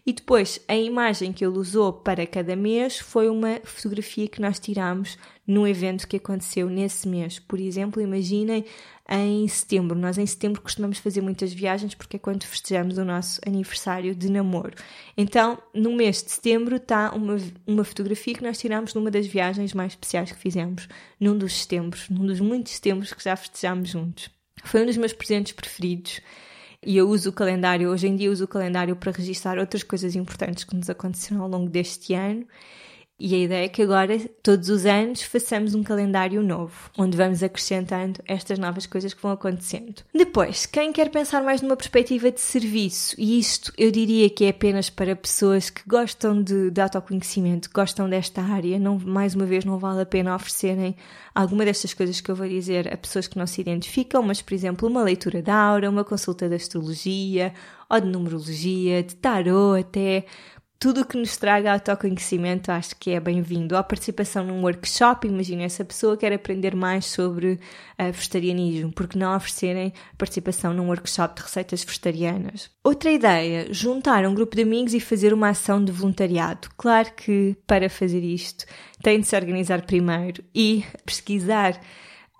e 0.06 0.12
depois 0.12 0.60
a 0.68 0.76
imagem 0.76 1.32
que 1.32 1.44
ele 1.44 1.58
usou 1.58 1.92
para 1.92 2.26
cada 2.26 2.54
mês 2.56 2.98
foi 2.98 3.28
uma 3.28 3.60
fotografia 3.64 4.28
que 4.28 4.40
nós 4.40 4.58
tiramos 4.58 5.18
num 5.48 5.66
evento 5.66 6.06
que 6.06 6.18
aconteceu 6.18 6.68
nesse 6.68 7.08
mês. 7.08 7.38
Por 7.38 7.58
exemplo, 7.58 8.02
imaginem 8.02 8.66
em 9.08 9.48
setembro. 9.48 9.98
Nós 9.98 10.18
em 10.18 10.26
setembro 10.26 10.60
costumamos 10.60 10.98
fazer 10.98 11.22
muitas 11.22 11.54
viagens 11.54 11.94
porque 11.94 12.16
é 12.16 12.18
quando 12.18 12.44
festejamos 12.44 12.98
o 12.98 13.04
nosso 13.04 13.40
aniversário 13.46 14.14
de 14.14 14.30
namoro. 14.30 14.74
Então, 15.16 15.58
no 15.72 15.96
mês 15.96 16.22
de 16.22 16.32
setembro 16.32 16.76
está 16.76 17.10
uma, 17.12 17.38
uma 17.66 17.82
fotografia 17.82 18.34
que 18.34 18.42
nós 18.42 18.58
tiramos 18.58 18.92
numa 18.92 19.10
das 19.10 19.26
viagens 19.26 19.72
mais 19.72 19.92
especiais 19.92 20.30
que 20.30 20.38
fizemos, 20.38 20.86
num 21.18 21.36
dos 21.36 21.62
setembros, 21.62 22.10
num 22.10 22.26
dos 22.26 22.40
muitos 22.40 22.74
setembros 22.74 23.14
que 23.14 23.24
já 23.24 23.34
festejamos 23.34 23.88
juntos. 23.88 24.28
Foi 24.64 24.82
um 24.82 24.86
dos 24.86 24.98
meus 24.98 25.14
presentes 25.14 25.52
preferidos 25.52 26.20
e 26.84 26.94
eu 26.98 27.08
uso 27.08 27.30
o 27.30 27.32
calendário, 27.32 27.88
hoje 27.88 28.06
em 28.06 28.14
dia 28.14 28.30
uso 28.30 28.44
o 28.44 28.48
calendário 28.48 28.94
para 28.94 29.12
registrar 29.12 29.58
outras 29.58 29.82
coisas 29.82 30.14
importantes 30.14 30.64
que 30.64 30.76
nos 30.76 30.90
aconteceram 30.90 31.42
ao 31.42 31.48
longo 31.48 31.70
deste 31.70 32.12
ano 32.12 32.46
e 33.18 33.34
a 33.34 33.38
ideia 33.38 33.64
é 33.64 33.68
que 33.68 33.82
agora, 33.82 34.16
todos 34.42 34.68
os 34.68 34.86
anos, 34.86 35.22
façamos 35.22 35.74
um 35.74 35.82
calendário 35.82 36.40
novo, 36.40 36.90
onde 36.96 37.16
vamos 37.16 37.42
acrescentando 37.42 38.20
estas 38.24 38.60
novas 38.60 38.86
coisas 38.86 39.12
que 39.12 39.20
vão 39.20 39.32
acontecendo. 39.32 40.02
Depois, 40.14 40.66
quem 40.66 40.92
quer 40.92 41.10
pensar 41.10 41.42
mais 41.42 41.60
numa 41.60 41.76
perspectiva 41.76 42.30
de 42.30 42.40
serviço, 42.40 43.16
e 43.18 43.38
isto 43.38 43.72
eu 43.76 43.90
diria 43.90 44.30
que 44.30 44.44
é 44.44 44.50
apenas 44.50 44.88
para 44.88 45.16
pessoas 45.16 45.68
que 45.68 45.82
gostam 45.84 46.40
de, 46.40 46.70
de 46.70 46.80
autoconhecimento, 46.80 47.68
gostam 47.74 48.08
desta 48.08 48.40
área, 48.40 48.78
não, 48.78 48.98
mais 48.98 49.34
uma 49.34 49.46
vez 49.46 49.64
não 49.64 49.78
vale 49.78 50.02
a 50.02 50.06
pena 50.06 50.34
oferecerem 50.34 50.94
alguma 51.34 51.64
destas 51.64 51.92
coisas 51.92 52.20
que 52.20 52.30
eu 52.30 52.36
vou 52.36 52.48
dizer 52.48 52.92
a 52.92 52.96
pessoas 52.96 53.26
que 53.26 53.38
não 53.38 53.46
se 53.48 53.60
identificam, 53.60 54.22
mas, 54.22 54.40
por 54.40 54.54
exemplo, 54.54 54.88
uma 54.88 55.02
leitura 55.02 55.42
da 55.42 55.54
aura, 55.54 55.90
uma 55.90 56.04
consulta 56.04 56.48
de 56.48 56.54
astrologia, 56.54 57.52
ou 57.90 58.00
de 58.00 58.06
numerologia, 58.06 59.02
de 59.02 59.16
tarot 59.16 59.80
até, 59.80 60.24
tudo 60.78 61.00
o 61.00 61.04
que 61.04 61.18
nos 61.18 61.36
traga 61.36 61.72
autoconhecimento 61.72 62.70
acho 62.70 62.94
que 62.96 63.10
é 63.10 63.18
bem-vindo. 63.18 63.76
A 63.76 63.82
participação 63.82 64.44
num 64.44 64.62
workshop, 64.62 65.26
imagina 65.26 65.64
essa 65.64 65.84
pessoa 65.84 66.16
quer 66.16 66.32
aprender 66.32 66.76
mais 66.76 67.06
sobre 67.06 67.54
uh, 67.98 68.12
vegetarianismo, 68.12 68.92
porque 68.92 69.18
não 69.18 69.34
oferecerem 69.34 69.92
participação 70.16 70.72
num 70.72 70.86
workshop 70.86 71.34
de 71.34 71.42
receitas 71.42 71.82
vegetarianas. 71.82 72.70
Outra 72.84 73.10
ideia, 73.10 73.66
juntar 73.72 74.24
um 74.24 74.34
grupo 74.34 74.54
de 74.54 74.62
amigos 74.62 74.94
e 74.94 75.00
fazer 75.00 75.34
uma 75.34 75.48
ação 75.48 75.84
de 75.84 75.90
voluntariado. 75.90 76.68
Claro 76.76 77.12
que 77.12 77.56
para 77.66 77.90
fazer 77.90 78.22
isto 78.22 78.64
tem 79.02 79.20
de 79.20 79.26
se 79.26 79.34
organizar 79.34 79.82
primeiro 79.82 80.44
e 80.54 80.84
pesquisar 81.04 81.80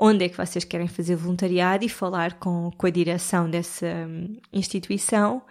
onde 0.00 0.24
é 0.24 0.28
que 0.28 0.36
vocês 0.36 0.62
querem 0.62 0.86
fazer 0.86 1.16
voluntariado 1.16 1.84
e 1.84 1.88
falar 1.88 2.34
com, 2.34 2.70
com 2.78 2.86
a 2.86 2.90
direção 2.90 3.50
dessa 3.50 3.86
um, 3.86 4.38
instituição 4.52 5.42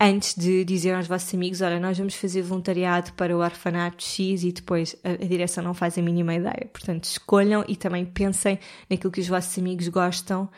antes 0.00 0.34
de 0.34 0.64
dizer 0.64 0.94
aos 0.94 1.06
vossos 1.06 1.32
amigos: 1.34 1.60
olha, 1.60 1.80
nós 1.80 1.98
vamos 1.98 2.14
fazer 2.14 2.42
voluntariado 2.42 3.12
para 3.14 3.36
o 3.36 3.40
orfanato 3.40 4.02
X 4.02 4.42
e 4.44 4.52
depois 4.52 4.96
a, 5.04 5.10
a, 5.10 5.26
direção 5.26 5.62
não 5.62 5.74
faz 5.74 5.96
a 5.98 6.02
mínima 6.02 6.34
ideia. 6.34 6.68
Portanto, 6.72 7.04
escolham 7.04 7.64
e 7.68 7.76
também 7.76 8.04
pensem 8.04 8.58
naquilo 8.90 9.12
que 9.12 9.20
os 9.20 9.28
vossos 9.28 9.56
amigos 9.58 9.88
gostam 9.88 10.48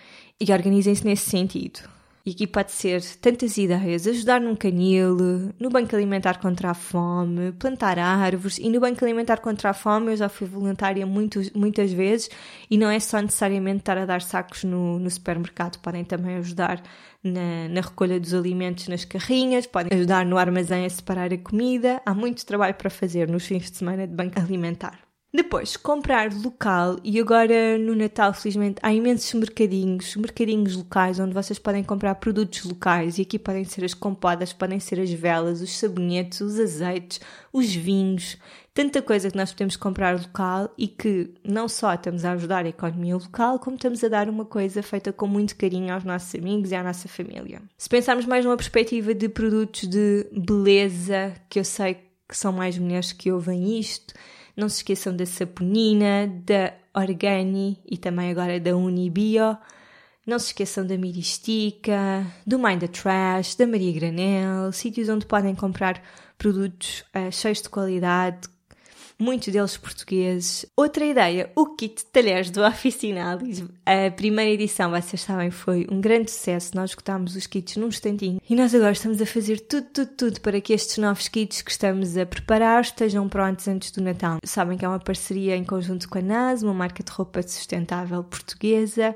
e 0.41 0.53
organizem-se 0.53 1.05
nesse 1.05 1.31
sentido. 1.31 1.81
E 2.27 2.33
aqui 2.33 2.45
pode 2.45 2.73
ser 2.73 3.01
tantas 3.21 3.57
ideias: 3.57 4.05
ajudar 4.05 4.41
num 4.41 4.57
canil, 4.57 5.17
no 5.61 5.71
Banco 5.71 5.95
Alimentar 5.95 6.41
contra 6.41 6.71
a 6.71 6.75
Fome, 6.75 7.53
plantar 7.53 8.01
árvores. 8.01 8.59
E 8.59 8.69
no 8.69 8.81
Banco 8.81 9.05
Alimentar 9.05 9.37
contra 9.37 9.71
a 9.71 9.73
Fome 9.73 10.11
eu 10.11 10.17
já 10.17 10.29
fui 10.29 10.49
voluntária 10.49 11.07
muito, 11.07 11.41
muitas 11.57 11.93
vezes 11.93 12.29
e 12.69 12.77
não 12.77 12.91
é 12.91 12.99
só 12.99 13.23
necessariamente 13.23 13.79
estar 13.79 13.97
a 13.97 14.05
dar 14.05 14.21
sacos 14.23 14.65
no, 14.65 14.99
no 14.99 15.09
supermercado, 15.09 15.79
podem 15.79 16.03
também 16.05 16.35
ajudar 16.39 16.83
na, 17.23 17.69
na, 17.69 17.81
recolha 17.81 18.19
dos 18.19 18.35
alimentos 18.35 18.89
nas 18.89 19.05
carrinhas, 19.05 19.65
podem 19.65 19.97
ajudar 19.97 20.27
no 20.27 20.37
armazém 20.37 20.85
a 20.85 20.91
separar 20.91 21.33
a 21.33 21.39
comida. 21.39 22.03
Há 22.05 22.13
muito 22.13 22.45
trabalho 22.45 22.75
para 22.75 22.91
fazer 22.91 23.29
nos 23.29 23.47
fins 23.47 23.71
de 23.71 23.77
semana 23.77 24.05
de 24.05 24.13
banco 24.13 24.37
alimentar. 24.41 25.06
Depois, 25.33 25.77
comprar 25.77 26.33
local 26.33 26.97
e 27.05 27.21
agora 27.21 27.77
no 27.77 27.95
Natal, 27.95 28.33
felizmente, 28.33 28.79
há 28.83 28.93
imensos 28.93 29.35
mercadinhos, 29.35 30.17
mercadinhos 30.17 30.75
locais 30.77 31.21
onde 31.21 31.35
vocês 31.35 31.59
podem 31.59 31.85
comprar 31.85 32.15
produtos 32.15 32.65
locais 32.65 33.19
e 33.19 33.23
aqui 33.23 33.39
podem 33.39 33.65
ser 33.65 33.85
as 33.85 33.93
compodas, 33.93 34.53
podem 34.53 34.81
ser 34.81 34.99
as 34.99 35.11
velas, 35.11 35.61
os 35.61 35.77
sabonetes, 35.77 36.41
os 36.41 36.59
azeites, 36.59 37.21
os 37.53 37.75
vinhos, 37.75 38.39
tanta 38.73 39.03
coisa 39.03 39.31
que 39.31 39.37
nós 39.37 39.53
podemos 39.53 39.77
comprar 39.77 40.19
local 40.19 40.73
e 40.79 40.87
que 40.87 41.35
não 41.45 41.69
só 41.69 41.95
estamos 41.95 42.25
a 42.25 42.33
ajudar 42.33 42.65
a 42.65 42.69
economia 42.69 43.17
local, 43.17 43.59
como 43.59 43.77
estamos 43.77 44.03
a 44.05 44.09
dar 44.09 44.29
uma 44.29 44.45
coisa 44.45 44.83
feita 44.83 45.13
com 45.13 45.27
muito 45.27 45.57
carinho 45.57 45.93
aos 45.93 46.05
nossos 46.05 46.35
amigos 46.35 46.71
e 46.71 46.75
à 46.75 46.83
nossa 46.83 47.09
família. 47.09 47.61
Se 47.77 47.89
pensarmos 47.89 48.27
mais 48.27 48.45
numa 48.45 48.57
perspectiva 48.57 49.13
de 49.13 49.29
produtos 49.29 49.89
de 49.89 50.27
beleza, 50.33 51.35
que 51.51 51.59
eu 51.59 51.65
sei 51.65 51.99
que 52.29 52.37
são 52.37 52.53
mais 52.53 52.79
mulheres 52.79 53.13
que 53.13 53.31
ouvem 53.31 53.79
isto, 53.79 54.15
não 54.57 54.69
se 54.69 54.77
esqueçam 54.77 55.15
da 55.15 55.27
Saponina, 55.27 56.27
da 56.45 56.73
Organi 56.95 57.79
e 57.85 57.99
também 57.99 58.31
agora 58.31 58.59
da 58.59 58.75
Unibio. 58.75 59.57
Não 60.27 60.39
se 60.39 60.47
esqueçam 60.47 60.85
da 60.85 60.97
Miristica, 60.97 62.27
do 62.45 62.59
Mind 62.59 62.81
the 62.81 62.89
Trash, 62.89 63.55
da 63.55 63.67
Maria 63.67 63.93
Granel, 63.93 64.73
sítios 64.73 65.09
onde 65.09 65.27
podem 65.27 65.55
comprar 65.55 66.03
produtos 66.37 67.05
uh, 67.15 67.31
cheios 67.31 67.63
de 67.63 67.69
qualidade, 67.69 68.49
muitos 69.19 69.53
deles 69.53 69.77
portugueses. 69.77 70.67
Outra 70.77 71.05
ideia, 71.05 71.51
o 71.55 71.67
kit 71.75 71.97
de 71.97 72.05
talheres 72.07 72.51
do 72.51 72.63
Oficinalis. 72.67 73.65
A 73.85 74.11
primeira 74.11 74.51
edição, 74.51 74.91
vocês 74.91 75.21
sabem, 75.21 75.51
foi 75.51 75.87
um 75.91 76.01
grande 76.01 76.31
sucesso. 76.31 76.73
Nós 76.75 76.91
esgotámos 76.91 77.35
os 77.37 77.47
kits 77.47 77.77
num 77.77 77.89
instantinho. 77.89 78.41
E 78.49 78.55
nós 78.55 78.75
agora 78.75 78.93
estamos 78.93 79.21
a 79.21 79.27
fazer 79.27 79.61
tudo, 79.61 79.87
tudo, 79.93 80.11
tudo 80.17 80.41
para 80.41 80.61
que 80.61 80.73
estes 80.73 80.99
novos 80.99 81.29
kits 81.29 81.63
que 81.63 81.71
estamos 81.71 82.17
a 82.17 82.27
preparar 82.27 82.83
estejam 82.83 83.29
prontos 83.29 83.67
antes 83.69 83.91
do 83.91 84.03
Natal. 84.03 84.39
Sabem 84.45 84.77
que 84.77 84.85
é 84.85 84.89
uma 84.89 85.01
parceria 85.01 85.57
em 85.57 85.65
conjunto 85.65 86.09
com 86.09 86.19
a 86.19 86.23
NAS, 86.23 86.63
uma 86.63 86.75
marca 86.75 87.03
de 87.03 87.11
roupa 87.11 87.43
sustentável 87.43 88.23
portuguesa 88.23 89.15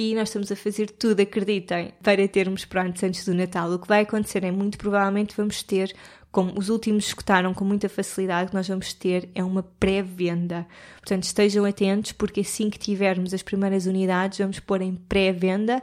e 0.00 0.14
nós 0.14 0.30
estamos 0.30 0.50
a 0.50 0.56
fazer 0.56 0.88
tudo, 0.92 1.20
acreditem, 1.20 1.92
para 2.02 2.26
termos 2.26 2.64
prontos 2.64 3.02
antes 3.02 3.22
do 3.22 3.34
Natal. 3.34 3.70
O 3.70 3.78
que 3.78 3.86
vai 3.86 4.00
acontecer 4.00 4.42
é 4.44 4.50
muito 4.50 4.78
provavelmente 4.78 5.36
vamos 5.36 5.62
ter 5.62 5.94
como 6.32 6.58
os 6.58 6.70
últimos 6.70 7.08
escutaram 7.08 7.52
com 7.52 7.66
muita 7.66 7.86
facilidade, 7.86 8.54
nós 8.54 8.66
vamos 8.66 8.94
ter 8.94 9.28
é 9.34 9.44
uma 9.44 9.62
pré-venda. 9.62 10.66
Portanto, 11.00 11.24
estejam 11.24 11.66
atentos, 11.66 12.12
porque 12.12 12.40
assim 12.40 12.70
que 12.70 12.78
tivermos 12.78 13.34
as 13.34 13.42
primeiras 13.42 13.84
unidades, 13.84 14.38
vamos 14.38 14.58
pôr 14.58 14.80
em 14.80 14.94
pré-venda 14.94 15.82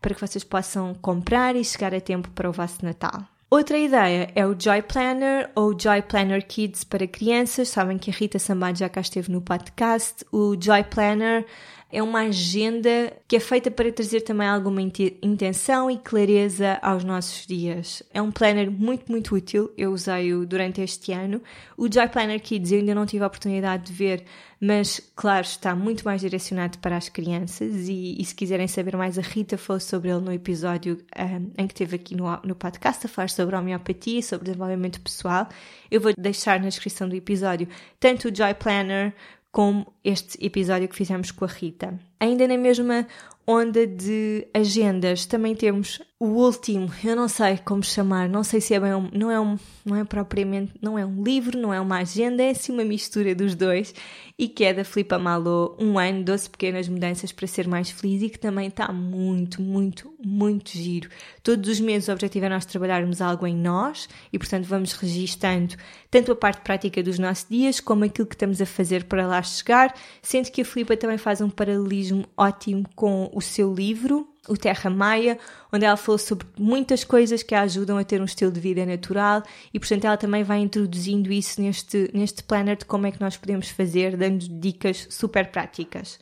para 0.00 0.14
que 0.14 0.20
vocês 0.20 0.44
possam 0.44 0.94
comprar 0.94 1.54
e 1.54 1.62
chegar 1.62 1.94
a 1.94 2.00
tempo 2.00 2.30
para 2.30 2.48
o 2.48 2.52
vosso 2.52 2.82
Natal. 2.82 3.22
Outra 3.50 3.78
ideia 3.78 4.30
é 4.34 4.46
o 4.46 4.54
Joy 4.58 4.82
Planner 4.82 5.50
ou 5.54 5.78
Joy 5.78 6.02
Planner 6.02 6.46
Kids 6.46 6.84
para 6.84 7.06
crianças. 7.06 7.70
Sabem 7.70 7.96
que 7.96 8.10
a 8.10 8.14
Rita 8.14 8.38
Sambad 8.38 8.78
já 8.78 8.90
cá 8.90 9.00
esteve 9.00 9.32
no 9.32 9.40
podcast. 9.40 10.24
O 10.30 10.54
Joy 10.58 10.84
Planner 10.84 11.46
é 11.90 12.02
uma 12.02 12.20
agenda 12.20 13.12
que 13.26 13.36
é 13.36 13.40
feita 13.40 13.70
para 13.70 13.90
trazer 13.90 14.20
também 14.20 14.46
alguma 14.46 14.82
intenção 14.82 15.90
e 15.90 15.96
clareza 15.96 16.78
aos 16.82 17.02
nossos 17.02 17.46
dias. 17.46 18.02
É 18.12 18.20
um 18.20 18.30
planner 18.30 18.70
muito, 18.70 19.10
muito 19.10 19.34
útil. 19.34 19.72
Eu 19.76 19.92
usei-o 19.92 20.44
durante 20.44 20.82
este 20.82 21.12
ano. 21.12 21.42
O 21.78 21.90
Joy 21.90 22.08
Planner 22.08 22.40
Kids 22.42 22.72
eu 22.72 22.80
ainda 22.80 22.94
não 22.94 23.06
tive 23.06 23.24
a 23.24 23.26
oportunidade 23.26 23.86
de 23.86 23.92
ver, 23.94 24.24
mas, 24.60 25.00
claro, 25.16 25.46
está 25.46 25.74
muito 25.74 26.04
mais 26.04 26.20
direcionado 26.20 26.78
para 26.78 26.96
as 26.96 27.08
crianças. 27.08 27.88
E, 27.88 28.20
e 28.20 28.24
se 28.24 28.34
quiserem 28.34 28.68
saber 28.68 28.94
mais, 28.94 29.18
a 29.18 29.22
Rita 29.22 29.56
falou 29.56 29.80
sobre 29.80 30.10
ele 30.10 30.20
no 30.20 30.32
episódio 30.32 30.98
um, 31.18 31.50
em 31.56 31.66
que 31.66 31.74
teve 31.74 31.96
aqui 31.96 32.14
no, 32.14 32.24
no 32.44 32.54
podcast 32.54 33.06
a 33.06 33.08
falar 33.08 33.30
sobre 33.30 33.56
homeopatia 33.56 34.20
sobre 34.20 34.44
desenvolvimento 34.44 35.00
pessoal. 35.00 35.48
Eu 35.90 36.02
vou 36.02 36.12
deixar 36.18 36.60
na 36.60 36.68
descrição 36.68 37.08
do 37.08 37.16
episódio 37.16 37.66
tanto 37.98 38.28
o 38.28 38.34
Joy 38.34 38.52
Planner 38.54 39.14
como 39.50 39.94
este 40.04 40.44
episódio 40.44 40.88
que 40.88 40.96
fizemos 40.96 41.30
com 41.30 41.44
a 41.44 41.48
Rita. 41.48 41.98
Ainda 42.20 42.46
na 42.46 42.58
mesma 42.58 43.06
onda 43.46 43.86
de 43.86 44.46
agendas, 44.52 45.24
também 45.24 45.54
temos 45.54 46.02
o 46.20 46.26
último, 46.26 46.92
eu 47.04 47.14
não 47.14 47.28
sei 47.28 47.58
como 47.58 47.80
chamar, 47.80 48.28
não 48.28 48.42
sei 48.42 48.60
se 48.60 48.74
é 48.74 48.80
bem 48.80 48.92
um, 48.92 49.08
não 49.12 49.30
é 49.30 49.40
um, 49.40 49.56
não 49.84 49.94
é 49.94 50.02
propriamente, 50.04 50.72
não 50.82 50.98
é 50.98 51.06
um 51.06 51.22
livro, 51.22 51.56
não 51.56 51.72
é 51.72 51.80
uma 51.80 51.98
agenda, 51.98 52.42
é 52.42 52.50
assim 52.50 52.72
uma 52.72 52.84
mistura 52.84 53.36
dos 53.36 53.54
dois 53.54 53.94
e 54.36 54.48
que 54.48 54.64
é 54.64 54.74
da 54.74 54.82
Filipa 54.82 55.16
Malo, 55.16 55.76
um 55.78 55.96
ano, 55.96 56.24
12 56.24 56.50
pequenas 56.50 56.88
mudanças 56.88 57.30
para 57.30 57.46
ser 57.46 57.68
mais 57.68 57.90
feliz 57.90 58.20
e 58.20 58.30
que 58.30 58.38
também 58.38 58.66
está 58.66 58.92
muito, 58.92 59.62
muito, 59.62 60.12
muito 60.18 60.70
giro. 60.70 61.08
Todos 61.40 61.70
os 61.70 61.78
meses 61.78 62.08
o 62.08 62.12
objetivo 62.12 62.46
é 62.46 62.48
nós 62.48 62.66
trabalharmos 62.66 63.20
algo 63.20 63.46
em 63.46 63.54
nós 63.54 64.08
e 64.32 64.40
portanto 64.40 64.64
vamos 64.64 64.94
registando 64.94 65.76
tanto 66.10 66.32
a 66.32 66.36
parte 66.36 66.62
prática 66.62 67.00
dos 67.00 67.20
nossos 67.20 67.46
dias 67.48 67.78
como 67.78 68.02
aquilo 68.04 68.26
que 68.26 68.34
estamos 68.34 68.60
a 68.60 68.66
fazer 68.66 69.04
para 69.04 69.24
lá 69.24 69.40
chegar, 69.40 69.94
sendo 70.20 70.50
que 70.50 70.62
a 70.62 70.64
Filipa 70.64 70.96
também 70.96 71.16
faz 71.16 71.40
um 71.40 71.48
paralelismo 71.48 72.24
ótimo 72.36 72.84
com 72.96 73.30
o 73.32 73.40
seu 73.40 73.72
livro, 73.72 74.27
o 74.48 74.56
Terra 74.56 74.90
Maia, 74.90 75.38
onde 75.72 75.84
ela 75.84 75.96
falou 75.96 76.18
sobre 76.18 76.46
muitas 76.58 77.04
coisas 77.04 77.42
que 77.42 77.54
a 77.54 77.62
ajudam 77.62 77.98
a 77.98 78.04
ter 78.04 78.20
um 78.20 78.24
estilo 78.24 78.50
de 78.50 78.60
vida 78.60 78.84
natural 78.84 79.42
e, 79.72 79.78
portanto, 79.78 80.04
ela 80.04 80.16
também 80.16 80.42
vai 80.42 80.58
introduzindo 80.58 81.30
isso 81.30 81.60
neste, 81.60 82.10
neste 82.14 82.42
planner 82.42 82.76
de 82.76 82.84
como 82.84 83.06
é 83.06 83.12
que 83.12 83.20
nós 83.20 83.36
podemos 83.36 83.68
fazer, 83.68 84.16
dando 84.16 84.48
dicas 84.48 85.06
super 85.10 85.50
práticas 85.50 86.18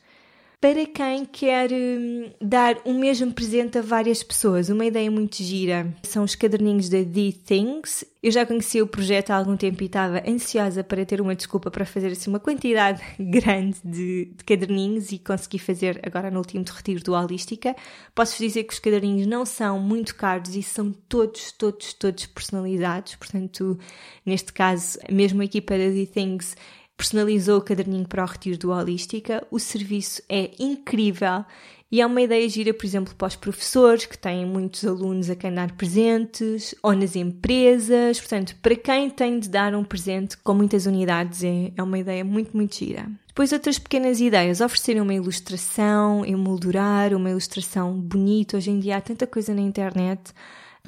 para 0.59 0.87
quem 0.87 1.23
quer 1.23 1.71
hum, 1.71 2.31
dar 2.41 2.77
o 2.83 2.91
mesmo 2.91 3.31
presente 3.31 3.77
a 3.77 3.81
várias 3.81 4.23
pessoas. 4.23 4.69
Uma 4.69 4.85
ideia 4.85 5.09
muito 5.11 5.43
gira 5.43 5.93
são 6.01 6.23
os 6.23 6.33
caderninhos 6.33 6.89
da 6.89 6.97
The 6.97 7.31
Things. 7.45 8.03
Eu 8.23 8.31
já 8.31 8.43
conheci 8.43 8.81
o 8.81 8.87
projeto 8.87 9.29
há 9.29 9.35
algum 9.35 9.55
tempo 9.55 9.83
e 9.83 9.85
estava 9.85 10.23
ansiosa 10.27 10.83
para 10.83 11.05
ter 11.05 11.21
uma 11.21 11.35
desculpa 11.35 11.69
para 11.69 11.85
fazer 11.85 12.07
assim 12.07 12.31
uma 12.31 12.39
quantidade 12.39 13.03
grande 13.19 13.77
de, 13.85 14.31
de 14.35 14.43
caderninhos 14.43 15.11
e 15.11 15.19
consegui 15.19 15.59
fazer 15.59 15.99
agora 16.03 16.31
no 16.31 16.39
último 16.39 16.65
retiro 16.65 17.03
do 17.03 17.13
Holística. 17.13 17.75
Posso 18.15 18.41
dizer 18.41 18.63
que 18.63 18.73
os 18.73 18.79
caderninhos 18.79 19.27
não 19.27 19.45
são 19.45 19.79
muito 19.79 20.15
caros 20.15 20.55
e 20.55 20.63
são 20.63 20.91
todos, 20.91 21.51
todos, 21.51 21.93
todos 21.93 22.25
personalizados. 22.25 23.15
Portanto, 23.15 23.77
neste 24.25 24.51
caso, 24.51 24.97
mesmo 25.11 25.39
a 25.43 25.45
equipa 25.45 25.77
da 25.77 25.85
The 25.85 26.05
Things 26.07 26.55
personalizou 26.97 27.59
o 27.59 27.61
caderninho 27.61 28.07
para 28.07 28.23
o 28.23 28.27
retiro 28.27 28.57
do 28.57 28.71
Holística. 28.71 29.45
O 29.51 29.59
serviço 29.59 30.21
é 30.27 30.51
incrível 30.59 31.45
e 31.89 32.01
é 32.01 32.05
uma 32.05 32.21
ideia 32.21 32.47
gira, 32.49 32.73
por 32.73 32.85
exemplo, 32.85 33.15
para 33.15 33.29
os 33.29 33.35
professores 33.37 34.05
que 34.05 34.17
têm 34.17 34.45
muitos 34.45 34.83
alunos 34.83 35.29
a 35.29 35.35
quem 35.37 35.53
dar 35.53 35.71
presentes, 35.71 36.75
ou 36.83 36.93
nas 36.93 37.15
empresas. 37.15 38.19
Portanto, 38.19 38.57
para 38.61 38.75
quem 38.75 39.09
tem 39.09 39.39
de 39.39 39.47
dar 39.47 39.73
um 39.73 39.85
presente 39.85 40.35
com 40.37 40.53
muitas 40.53 40.85
unidades, 40.85 41.45
é, 41.45 41.71
é 41.77 41.81
uma 41.81 41.97
ideia 41.97 42.25
muito, 42.25 42.57
muito 42.57 42.75
gira. 42.75 43.09
Depois, 43.27 43.53
outras 43.53 43.79
pequenas 43.79 44.19
ideias: 44.19 44.59
oferecerem 44.59 45.01
uma 45.01 45.13
ilustração, 45.13 46.25
emoldurar 46.25 47.13
uma 47.13 47.29
ilustração 47.29 47.93
bonita. 47.93 48.57
Hoje 48.57 48.71
em 48.71 48.79
dia 48.79 48.97
há 48.97 49.01
tanta 49.01 49.25
coisa 49.25 49.53
na 49.53 49.61
internet. 49.61 50.33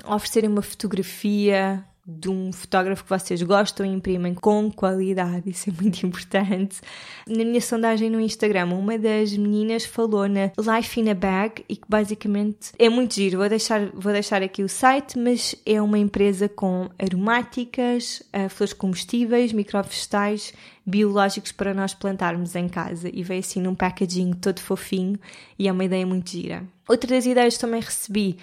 Oferecerem 0.06 0.50
uma 0.50 0.62
fotografia, 0.62 1.86
de 2.18 2.30
um 2.30 2.52
fotógrafo 2.52 3.04
que 3.04 3.10
vocês 3.10 3.42
gostam 3.44 3.86
e 3.86 3.90
imprimem 3.90 4.34
com 4.34 4.72
qualidade, 4.72 5.50
isso 5.50 5.70
é 5.70 5.74
muito 5.80 6.04
importante. 6.06 6.82
Na 7.28 7.46
minha 7.46 7.62
sondagem 7.62 8.10
no 8.10 8.20
Instagram, 8.20 8.66
uma 8.74 8.98
das 8.98 9.38
meninas 9.38 9.86
falou 9.86 10.28
na 10.28 10.52
Life 10.58 11.00
in 11.00 11.10
a 11.10 11.14
Bag 11.14 11.64
e 11.70 11.76
que 11.76 11.88
basicamente 11.88 12.72
é 12.80 12.90
muito 12.90 13.14
giro. 13.14 13.38
Vou 13.38 13.50
deixar, 13.50 13.86
vou 13.94 14.12
deixar 14.12 14.42
aqui 14.42 14.64
o 14.64 14.70
site, 14.70 15.20
mas 15.20 15.56
é 15.66 15.80
uma 15.82 16.00
empresa 16.00 16.50
com 16.50 16.90
aromáticas, 16.98 18.24
uh, 18.34 18.50
flores 18.50 18.74
comestíveis, 18.74 19.54
microvegetais, 19.54 20.54
biológicos 20.86 21.52
para 21.52 21.74
nós 21.74 21.94
plantarmos 21.94 22.56
em 22.56 22.68
casa 22.68 23.10
e 23.14 23.22
veio 23.22 23.42
assim 23.42 23.62
num 23.62 23.76
packaging 23.76 24.34
todo 24.34 24.60
fofinho 24.60 25.20
e 25.58 25.68
é 25.68 25.72
uma 25.72 25.84
ideia 25.84 26.06
muito 26.06 26.32
gira. 26.32 26.64
Outra 26.88 27.12
das 27.12 27.26
ideias 27.26 27.58
também 27.58 27.82
recebi 27.82 28.38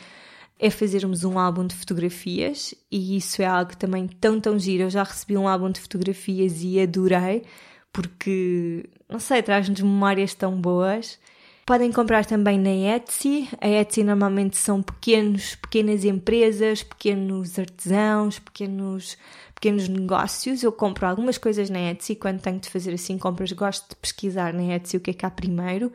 é 0.58 0.70
fazermos 0.70 1.24
um 1.24 1.38
álbum 1.38 1.66
de 1.66 1.74
fotografias 1.74 2.74
e 2.90 3.16
isso 3.16 3.42
é 3.42 3.46
algo 3.46 3.76
também 3.76 4.06
tão, 4.08 4.40
tão 4.40 4.58
giro. 4.58 4.84
Eu 4.84 4.90
já 4.90 5.02
recebi 5.02 5.36
um 5.36 5.46
álbum 5.46 5.70
de 5.70 5.80
fotografias 5.80 6.62
e 6.62 6.80
adorei 6.80 7.44
porque, 7.92 8.88
não 9.08 9.18
sei, 9.18 9.42
traz-nos 9.42 9.80
memórias 9.80 10.34
tão 10.34 10.60
boas. 10.60 11.18
Podem 11.66 11.90
comprar 11.90 12.24
também 12.24 12.58
na 12.58 12.70
Etsy. 12.96 13.48
A 13.60 13.68
Etsy 13.68 14.04
normalmente 14.04 14.56
são 14.56 14.80
pequenos, 14.82 15.56
pequenas 15.56 16.04
empresas, 16.04 16.82
pequenos 16.82 17.58
artesãos, 17.58 18.38
pequenos, 18.38 19.18
pequenos 19.54 19.88
negócios. 19.88 20.62
Eu 20.62 20.70
compro 20.70 21.06
algumas 21.06 21.38
coisas 21.38 21.68
na 21.68 21.90
Etsy. 21.90 22.14
Quando 22.14 22.40
tenho 22.40 22.60
de 22.60 22.70
fazer 22.70 22.94
assim 22.94 23.18
compras, 23.18 23.50
gosto 23.52 23.88
de 23.88 23.96
pesquisar 23.96 24.54
na 24.54 24.76
Etsy 24.76 24.96
o 24.96 25.00
que 25.00 25.10
é 25.10 25.14
que 25.14 25.26
há 25.26 25.30
primeiro. 25.30 25.92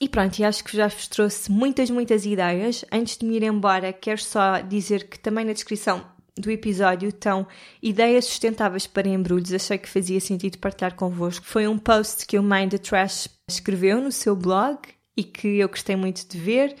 E 0.00 0.08
pronto, 0.08 0.38
e 0.38 0.44
acho 0.44 0.64
que 0.64 0.76
já 0.76 0.88
vos 0.88 1.06
trouxe 1.08 1.50
muitas, 1.50 1.88
muitas 1.90 2.26
ideias. 2.26 2.84
Antes 2.92 3.16
de 3.16 3.24
me 3.24 3.36
ir 3.36 3.42
embora, 3.42 3.92
quero 3.92 4.20
só 4.20 4.60
dizer 4.60 5.08
que 5.08 5.18
também 5.18 5.44
na 5.44 5.52
descrição 5.52 6.04
do 6.36 6.50
episódio 6.50 7.08
estão 7.08 7.46
ideias 7.82 8.24
sustentáveis 8.24 8.86
para 8.86 9.08
embrulhos. 9.08 9.52
Achei 9.52 9.78
que 9.78 9.88
fazia 9.88 10.20
sentido 10.20 10.58
partilhar 10.58 10.94
convosco. 10.94 11.46
Foi 11.46 11.66
um 11.68 11.78
post 11.78 12.26
que 12.26 12.38
o 12.38 12.42
Mind 12.42 12.72
the 12.72 12.78
Trash 12.78 13.28
escreveu 13.48 14.00
no 14.00 14.10
seu 14.10 14.34
blog 14.34 14.78
e 15.16 15.22
que 15.22 15.58
eu 15.58 15.68
gostei 15.68 15.96
muito 15.96 16.26
de 16.26 16.38
ver. 16.38 16.74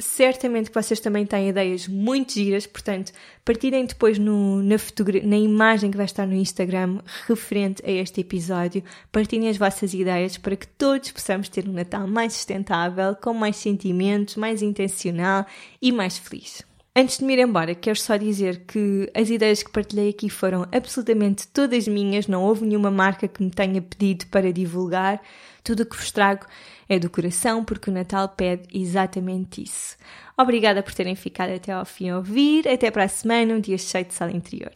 Certamente 0.00 0.70
que 0.70 0.74
vocês 0.74 0.98
também 0.98 1.26
têm 1.26 1.50
ideias 1.50 1.86
muito 1.86 2.32
giras, 2.32 2.66
portanto, 2.66 3.12
partilhem 3.44 3.84
depois 3.84 4.18
no, 4.18 4.62
na, 4.62 4.76
na 5.24 5.36
imagem 5.36 5.90
que 5.90 5.96
vai 5.96 6.06
estar 6.06 6.26
no 6.26 6.34
Instagram 6.34 7.00
referente 7.28 7.82
a 7.84 7.90
este 7.90 8.22
episódio. 8.22 8.82
Partilhem 9.12 9.50
as 9.50 9.58
vossas 9.58 9.92
ideias 9.92 10.38
para 10.38 10.56
que 10.56 10.66
todos 10.66 11.12
possamos 11.12 11.48
ter 11.48 11.68
um 11.68 11.72
Natal 11.72 12.06
mais 12.06 12.32
sustentável, 12.32 13.14
com 13.14 13.34
mais 13.34 13.56
sentimentos, 13.56 14.36
mais 14.36 14.62
intencional 14.62 15.44
e 15.82 15.92
mais 15.92 16.16
feliz. 16.16 16.69
Antes 17.00 17.16
de 17.16 17.24
me 17.24 17.32
ir 17.32 17.38
embora, 17.38 17.74
quero 17.74 17.98
só 17.98 18.14
dizer 18.18 18.66
que 18.66 19.10
as 19.14 19.30
ideias 19.30 19.62
que 19.62 19.70
partilhei 19.70 20.10
aqui 20.10 20.28
foram 20.28 20.66
absolutamente 20.70 21.48
todas 21.48 21.88
minhas, 21.88 22.26
não 22.26 22.42
houve 22.42 22.66
nenhuma 22.66 22.90
marca 22.90 23.26
que 23.26 23.42
me 23.42 23.50
tenha 23.50 23.80
pedido 23.80 24.26
para 24.26 24.52
divulgar. 24.52 25.18
Tudo 25.64 25.82
o 25.82 25.86
que 25.86 25.96
vos 25.96 26.12
trago 26.12 26.44
é 26.86 26.98
do 26.98 27.08
coração, 27.08 27.64
porque 27.64 27.88
o 27.88 27.92
Natal 27.94 28.28
pede 28.28 28.68
exatamente 28.70 29.62
isso. 29.62 29.96
Obrigada 30.36 30.82
por 30.82 30.92
terem 30.92 31.16
ficado 31.16 31.54
até 31.54 31.72
ao 31.72 31.86
fim 31.86 32.10
a 32.10 32.18
ouvir. 32.18 32.68
Até 32.68 32.90
para 32.90 33.04
a 33.04 33.08
semana, 33.08 33.54
um 33.54 33.60
dia 33.60 33.78
cheio 33.78 34.04
de 34.04 34.12
sala 34.12 34.32
interior. 34.32 34.72